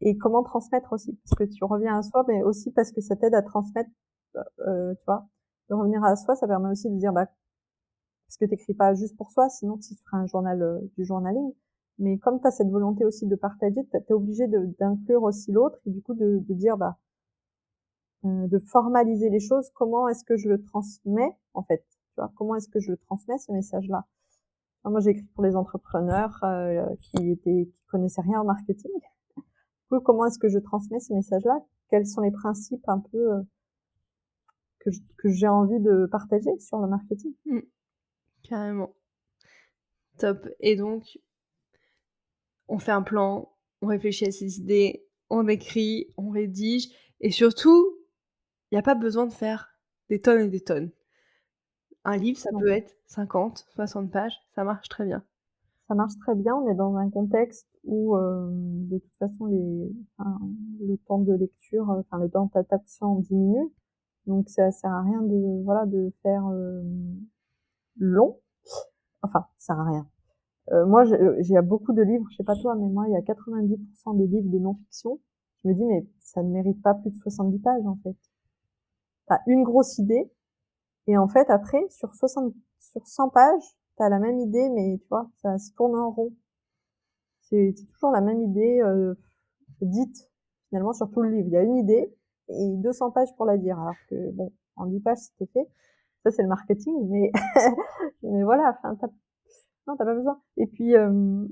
[0.01, 1.17] Et comment transmettre aussi.
[1.23, 3.89] Parce que tu reviens à soi, mais aussi parce que ça t'aide à transmettre,
[4.35, 5.27] euh, euh, tu vois.
[5.69, 7.25] De revenir à soi, ça permet aussi de dire, bah,
[8.27, 11.53] parce que t'écris pas juste pour soi, sinon tu ferais un journal, du journaling.
[11.99, 14.47] Mais comme tu as cette volonté aussi de partager, tu es obligé
[14.79, 16.97] d'inclure aussi l'autre et du coup de, de dire, bah,
[18.25, 19.69] euh, de formaliser les choses.
[19.75, 22.97] Comment est-ce que je le transmets en fait Tu vois, comment est-ce que je le
[22.97, 24.05] transmets ce message-là?
[24.85, 28.91] Moi, j'ai écrit pour les entrepreneurs euh, qui étaient qui connaissaient rien au marketing.
[29.89, 31.59] comment est-ce que je transmets ce message-là?
[31.89, 33.41] Quels sont les principes un peu euh,
[34.79, 37.33] que, j'ai envie de partager sur le marketing?
[37.45, 37.59] Mmh.
[38.43, 38.93] Carrément.
[40.17, 40.47] Top.
[40.59, 41.19] Et donc,
[42.67, 43.51] on fait un plan,
[43.81, 46.89] on réfléchit à ses idées, on écrit, on rédige,
[47.19, 47.97] et surtout,
[48.71, 49.69] il n'y a pas besoin de faire
[50.09, 50.91] des tonnes et des tonnes.
[52.03, 55.23] Un livre, ça peut être 50, 60 pages, ça marche très bien.
[55.87, 56.53] Ça marche très bien.
[56.55, 59.91] On est dans un contexte où, euh, de toute façon, les,
[60.85, 63.71] le temps de lecture, euh, enfin le temps d'adaptation diminue.
[64.25, 66.83] Donc ça sert à rien de voilà de faire euh,
[67.97, 68.39] long.
[69.21, 70.07] Enfin, ça sert à rien.
[70.71, 71.03] Moi,
[71.39, 72.25] j'ai beaucoup de livres.
[72.31, 75.19] Je sais pas toi, mais moi, il y a 90% des livres de non-fiction.
[75.63, 78.15] Je me dis, mais ça ne mérite pas plus de 70 pages en fait
[79.27, 80.31] t'as une grosse idée,
[81.07, 85.07] et en fait, après, sur 60, sur 100 pages, t'as la même idée, mais tu
[85.09, 86.33] vois, ça se tourne en rond.
[87.41, 89.15] C'est toujours la même idée euh,
[89.81, 90.29] dite,
[90.69, 91.47] finalement, sur tout le livre.
[91.47, 92.13] Il y a une idée,
[92.49, 95.69] et 200 pages pour la dire, alors que, bon, en 10 pages, c'était fait.
[96.23, 97.31] Ça, c'est le marketing, mais,
[98.23, 98.97] mais voilà, enfin,
[99.87, 100.41] non, t'as pas besoin.
[100.57, 101.45] Et puis, euh,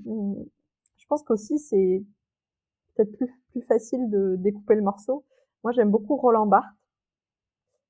[0.98, 2.04] je pense qu'aussi, c'est
[2.96, 5.26] peut-être plus, plus facile de découper le morceau.
[5.64, 6.76] Moi, j'aime beaucoup Roland Barthes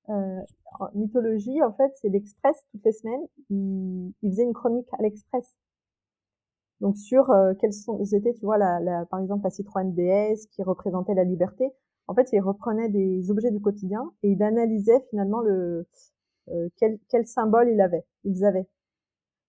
[0.10, 0.42] euh,
[0.94, 3.26] mythologie, en fait, c'est l'Express toutes les semaines.
[3.50, 5.56] Il, il faisait une chronique à l'Express.
[6.82, 10.48] Donc sur euh, quels sont étaient, tu vois, la, la, par exemple la Citroën DS
[10.52, 11.72] qui représentait la liberté.
[12.08, 15.88] En fait, il reprenait des objets du quotidien et il analysait finalement le
[16.50, 18.68] euh, quel, quel symbole il avait, ils avaient.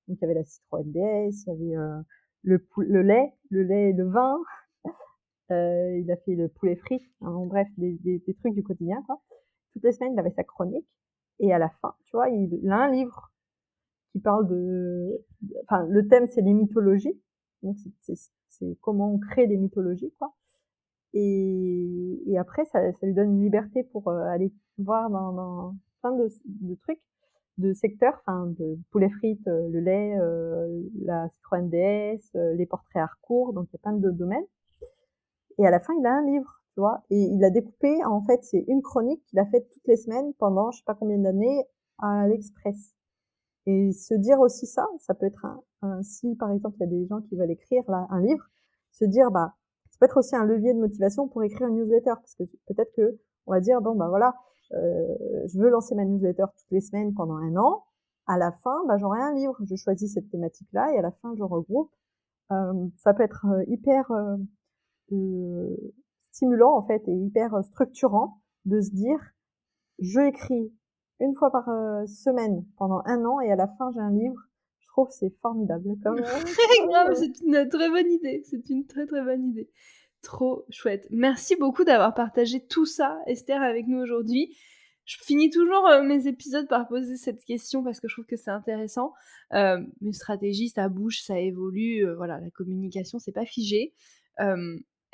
[0.08, 2.00] Donc il y avait la Citroën DS, il y avait euh,
[2.42, 4.38] le, le lait, le lait et le vin.
[5.52, 7.00] Euh, il a fait le poulet frit.
[7.20, 9.22] Hein, bref, des, des, trucs du quotidien, quoi
[9.76, 10.86] toutes les semaines, il avait sa chronique.
[11.38, 13.30] Et à la fin, tu vois, il, a un livre
[14.12, 15.22] qui parle de,
[15.64, 17.20] enfin, le thème, c'est les mythologies.
[17.62, 20.34] Donc, c'est comment on crée des mythologies, quoi.
[21.12, 25.76] Et, et après, ça, ça, lui donne une liberté pour euh, aller voir dans, dans
[26.00, 27.02] plein de trucs,
[27.58, 33.02] de secteurs, enfin, de poulet frites, euh, le lait, euh, la Citroën DS, les portraits
[33.02, 34.44] Harcourt, donc il y a plein de domaines.
[35.58, 36.56] Et à la fin, il a un livre
[37.10, 40.34] et il a découpé, en fait, c'est une chronique qu'il a faite toutes les semaines
[40.34, 41.64] pendant je sais pas combien d'années
[41.98, 42.94] à l'Express.
[43.66, 45.46] Et se dire aussi ça, ça peut être
[45.82, 48.44] un, si par exemple il y a des gens qui veulent écrire là un livre,
[48.92, 49.54] se dire bah
[49.90, 52.92] ça peut être aussi un levier de motivation pour écrire une newsletter parce que peut-être
[52.94, 54.32] que on va dire bon bah voilà, euh,
[54.70, 57.84] je veux lancer ma newsletter toutes les semaines pendant un an.
[58.26, 59.56] À la fin, bah, j'aurai un livre.
[59.64, 61.90] Je choisis cette thématique-là et à la fin, je regroupe.
[62.52, 65.76] Euh, ça peut être euh, hyper euh,
[66.30, 69.18] stimulant en fait et hyper structurant de se dire
[69.98, 70.72] je écris
[71.18, 71.64] une fois par
[72.06, 74.40] semaine pendant un an et à la fin j'ai un livre
[74.78, 76.18] je trouve c'est formidable comme
[77.14, 79.70] c'est une très bonne idée c'est une très très bonne idée
[80.26, 84.56] trop chouette merci beaucoup d'avoir partagé tout ça Esther avec nous aujourd'hui
[85.04, 88.50] je finis toujours mes épisodes par poser cette question parce que je trouve que c'est
[88.50, 89.12] intéressant.
[89.52, 92.04] Euh, mes stratégies, ça bouge, ça évolue.
[92.16, 93.94] voilà, la communication, c'est pas figé.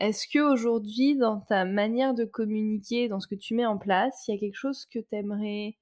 [0.03, 4.27] Est-ce que aujourd'hui, dans ta manière de communiquer, dans ce que tu mets en place,
[4.27, 5.77] il y a quelque chose que tu aimerais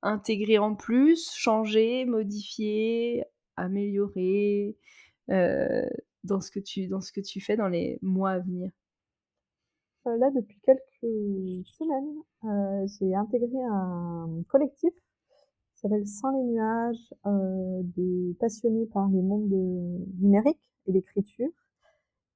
[0.00, 3.24] intégrer en plus, changer, modifier,
[3.56, 4.76] améliorer
[5.30, 5.86] euh,
[6.24, 8.70] dans, ce que tu, dans ce que tu fais dans les mois à venir?
[10.06, 17.14] Euh, Là, depuis quelques semaines, euh, j'ai intégré un collectif qui s'appelle Sans les nuages,
[17.24, 19.50] de passionnés par les mondes
[20.20, 21.50] numériques et l'écriture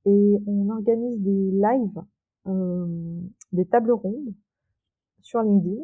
[0.06, 2.02] et on organise des lives,
[2.46, 3.20] euh,
[3.52, 4.32] des tables rondes
[5.20, 5.82] sur LinkedIn.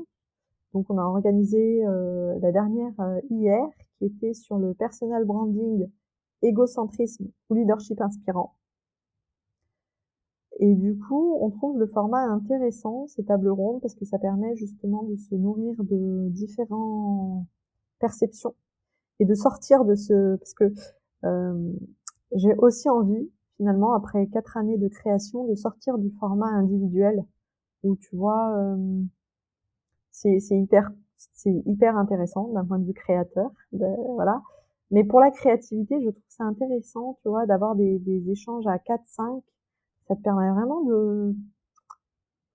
[0.72, 3.66] Donc on a organisé euh, la dernière euh, hier
[3.98, 5.88] qui était sur le personal branding,
[6.42, 8.54] égocentrisme ou leadership inspirant.
[10.60, 14.54] Et du coup, on trouve le format intéressant, ces tables rondes, parce que ça permet
[14.56, 17.46] justement de se nourrir de différentes
[17.98, 18.54] perceptions
[19.18, 20.36] et de sortir de ce...
[20.36, 20.72] Parce que
[21.24, 21.72] euh,
[22.34, 27.24] j'ai aussi envie finalement, après quatre années de création, de sortir du format individuel
[27.84, 29.02] où tu vois, euh,
[30.10, 30.90] c'est hyper,
[31.44, 34.42] hyper intéressant d'un point de vue créateur, voilà.
[34.92, 38.78] Mais pour la créativité, je trouve ça intéressant, tu vois, d'avoir des, des échanges à
[38.78, 39.42] 4, 5.
[40.06, 41.34] Ça te permet vraiment de,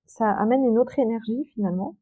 [0.07, 1.95] ça amène une autre énergie finalement.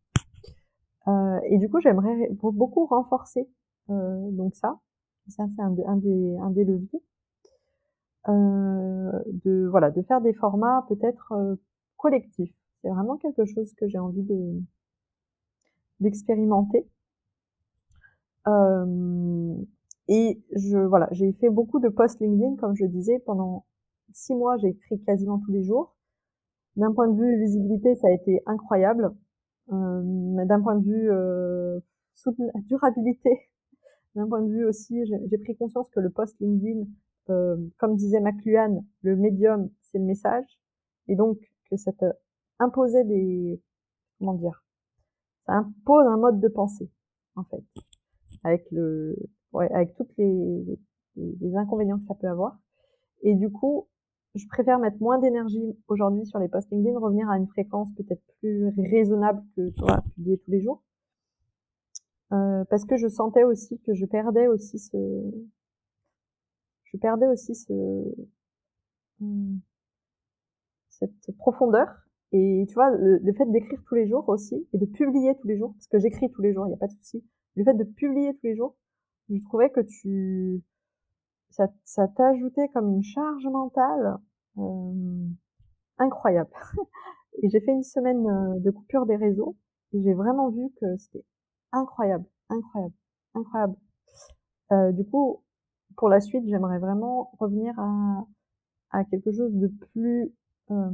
[1.07, 3.49] Euh, et du coup, j'aimerais beaucoup renforcer
[3.89, 4.79] euh, donc ça.
[5.27, 7.03] Ça, c'est un, des, un des leviers.
[8.27, 11.55] Euh, de voilà de faire des formats peut-être euh,
[11.97, 12.53] collectifs.
[12.81, 14.61] C'est vraiment quelque chose que j'ai envie de
[15.99, 16.87] d'expérimenter.
[20.07, 23.65] Et je voilà, j'ai fait beaucoup de posts LinkedIn, comme je disais, pendant
[24.13, 25.95] six mois, j'ai écrit quasiment tous les jours.
[26.75, 29.11] D'un point de vue visibilité, ça a été incroyable.
[29.71, 31.79] Euh, d'un point de vue euh,
[32.67, 33.49] durabilité,
[34.15, 36.85] d'un point de vue aussi, j'ai pris conscience que le post LinkedIn
[37.29, 40.45] euh, comme disait McLuhan, le médium, c'est le message,
[41.07, 41.39] et donc
[41.69, 42.05] que ça te
[42.59, 43.59] imposait des,
[44.19, 44.63] comment dire,
[45.45, 46.89] ça impose un mode de pensée,
[47.35, 47.63] en fait,
[48.43, 49.15] avec le,
[49.55, 50.79] ouais, avec toutes les,
[51.15, 52.57] les, inconvénients que ça peut avoir.
[53.23, 53.87] Et du coup,
[54.35, 58.23] je préfère mettre moins d'énergie aujourd'hui sur les posts LinkedIn, revenir à une fréquence peut-être
[58.39, 60.83] plus raisonnable que toi, publier tous les jours.
[62.33, 64.97] Euh, parce que je sentais aussi que je perdais aussi ce,
[66.85, 67.73] je perdais aussi ce,
[69.19, 69.57] hmm,
[70.89, 71.87] cette profondeur.
[72.31, 75.57] Et tu vois, le, fait d'écrire tous les jours aussi, et de publier tous les
[75.57, 77.23] jours, parce que j'écris tous les jours, il n'y a pas de souci.
[77.55, 78.75] Le fait de publier tous les jours,
[79.29, 80.63] je trouvais que tu,
[81.49, 84.17] ça, ça t'ajoutait comme une charge mentale
[84.57, 85.27] euh,
[85.97, 86.51] incroyable.
[87.43, 89.55] et j'ai fait une semaine euh, de coupure des réseaux,
[89.93, 91.25] et j'ai vraiment vu que c'était
[91.71, 92.95] incroyable, incroyable,
[93.33, 93.75] incroyable.
[94.71, 95.43] Euh, du coup,
[95.97, 98.25] pour la suite, j'aimerais vraiment revenir à,
[98.91, 100.33] à quelque chose de plus
[100.71, 100.89] euh,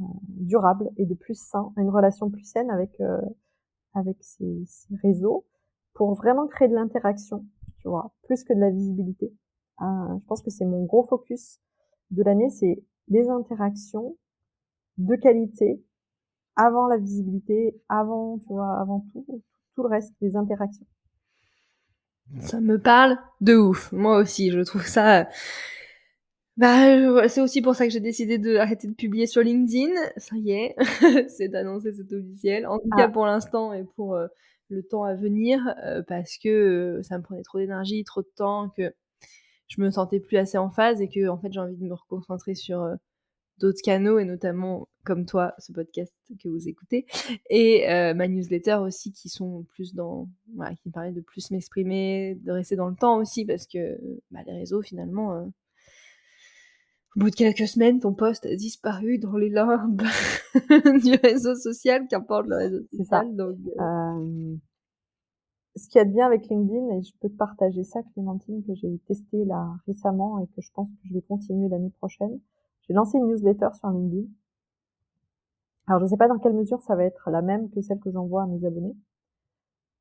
[0.00, 3.20] euh, durable et de plus sain, une relation plus saine avec euh,
[3.94, 5.44] avec ces, ces, réseaux,
[5.94, 7.44] pour vraiment créer de l'interaction,
[7.80, 9.32] tu vois, plus que de la visibilité.
[9.80, 11.60] Euh, je pense que c'est mon gros focus
[12.10, 14.16] de l'année, c'est les interactions
[14.98, 15.82] de qualité
[16.56, 19.42] avant la visibilité, avant, tu vois, avant tout,
[19.74, 20.86] tout le reste, des interactions.
[22.38, 23.92] Ça me parle de ouf.
[23.92, 25.28] Moi aussi, je trouve ça.
[26.56, 29.92] Bah, c'est aussi pour ça que j'ai décidé de arrêter de publier sur LinkedIn.
[30.16, 30.76] Ça y est,
[31.28, 32.66] c'est annoncé, c'est officiel.
[32.66, 33.08] En tout cas, ah.
[33.08, 34.28] pour l'instant et pour euh,
[34.68, 38.30] le temps à venir, euh, parce que euh, ça me prenait trop d'énergie, trop de
[38.36, 38.94] temps, que
[39.68, 41.94] je me sentais plus assez en phase et que en fait j'ai envie de me
[41.94, 42.96] reconcentrer sur
[43.58, 46.12] d'autres canaux et notamment comme toi ce podcast
[46.42, 47.06] que vous écoutez
[47.50, 50.28] et euh, ma newsletter aussi qui sont plus dans
[50.82, 53.98] qui me permettent de plus m'exprimer de rester dans le temps aussi parce que
[54.30, 55.44] bah, les réseaux finalement euh,
[57.16, 60.02] au bout de quelques semaines ton post a disparu dans les limbes
[61.04, 64.56] du réseau social qu'importe le réseau social donc euh...
[65.76, 68.62] ce qu'il y a de bien avec LinkedIn et je peux te partager ça Clémentine
[68.64, 72.40] que j'ai testé là récemment et que je pense que je vais continuer l'année prochaine
[72.86, 74.28] j'ai lancé une newsletter sur LinkedIn.
[75.86, 78.00] Alors je ne sais pas dans quelle mesure ça va être la même que celle
[78.00, 78.96] que j'envoie à mes abonnés.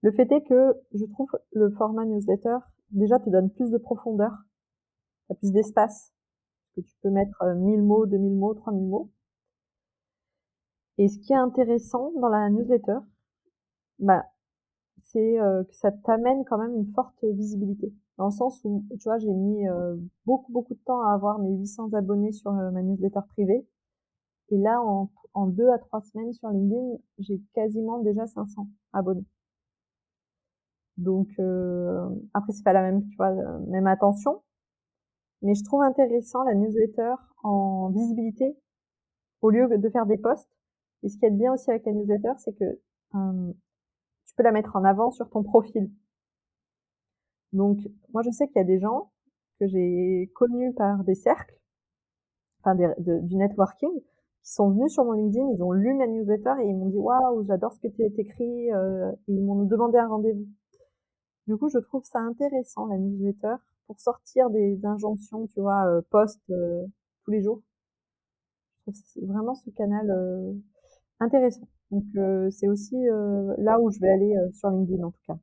[0.02, 2.58] Le fait est que je trouve le format newsletter
[2.92, 4.32] déjà te donne plus de profondeur,
[5.40, 6.13] plus d'espace,
[6.76, 9.10] que tu peux mettre 1000 euh, mots, 2000 mots, 3000 mots.
[10.98, 12.98] Et ce qui est intéressant dans la newsletter,
[14.00, 14.24] bah,
[15.02, 17.94] c'est euh, que ça t'amène quand même une forte visibilité.
[18.18, 19.96] Dans le sens où, tu vois, j'ai mis euh,
[20.26, 23.68] beaucoup, beaucoup de temps à avoir mes 800 abonnés sur ma newsletter privée.
[24.50, 29.26] Et là, en, en deux à trois semaines sur LinkedIn, j'ai quasiment déjà 500 abonnés.
[30.98, 31.28] Donc
[32.34, 33.32] après c'est pas la même, tu vois,
[33.68, 34.44] même attention,
[35.44, 38.58] mais je trouve intéressant la newsletter en visibilité
[39.42, 40.50] au lieu de faire des posts.
[41.04, 42.80] Et ce qui est bien aussi avec la newsletter, c'est que
[43.16, 43.54] euh,
[44.26, 45.92] tu peux la mettre en avant sur ton profil.
[47.52, 47.78] Donc
[48.14, 49.12] moi je sais qu'il y a des gens
[49.60, 51.56] que j'ai connus par des cercles,
[52.60, 53.92] enfin du networking,
[54.42, 56.98] qui sont venus sur mon LinkedIn, ils ont lu ma newsletter et ils m'ont dit
[56.98, 60.48] waouh j'adore ce que tu as écrit, euh, ils m'ont demandé un rendez-vous.
[61.48, 63.56] Du coup, je trouve ça intéressant, la newsletter,
[63.88, 66.84] pour sortir des injonctions, tu vois, euh, post euh,
[67.24, 67.62] tous les jours.
[68.88, 70.54] Je trouve vraiment ce canal euh,
[71.20, 71.68] intéressant.
[71.92, 72.96] Donc, euh, c'est aussi
[73.58, 75.38] là où je vais aller sur LinkedIn, en tout cas.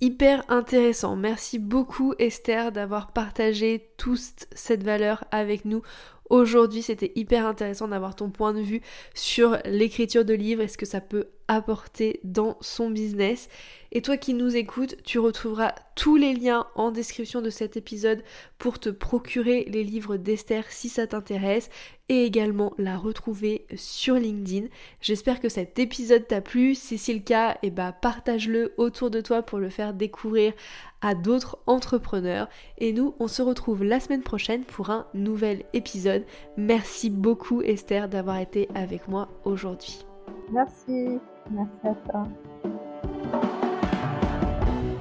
[0.00, 1.14] Hyper intéressant.
[1.14, 5.82] Merci beaucoup Esther d'avoir partagé toute cette valeur avec nous
[6.30, 6.80] aujourd'hui.
[6.80, 8.80] C'était hyper intéressant d'avoir ton point de vue
[9.14, 13.48] sur l'écriture de livres et ce que ça peut apporter dans son business.
[13.92, 18.22] Et toi qui nous écoutes, tu retrouveras tous les liens en description de cet épisode
[18.58, 21.70] pour te procurer les livres d'Esther si ça t'intéresse
[22.08, 24.68] et également la retrouver sur LinkedIn.
[25.00, 26.74] J'espère que cet épisode t'a plu.
[26.74, 30.52] Si c'est le cas, eh ben, partage-le autour de toi pour le faire découvrir
[31.00, 32.48] à d'autres entrepreneurs.
[32.78, 36.24] Et nous, on se retrouve la semaine prochaine pour un nouvel épisode.
[36.56, 40.04] Merci beaucoup Esther d'avoir été avec moi aujourd'hui.
[40.52, 41.18] Merci,
[41.50, 42.28] merci à toi.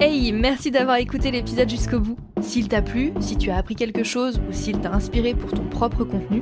[0.02, 2.18] Hey, merci d'avoir écouté l'épisode jusqu'au bout.
[2.40, 5.66] S'il t'a plu, si tu as appris quelque chose ou s'il t'a inspiré pour ton
[5.66, 6.42] propre contenu,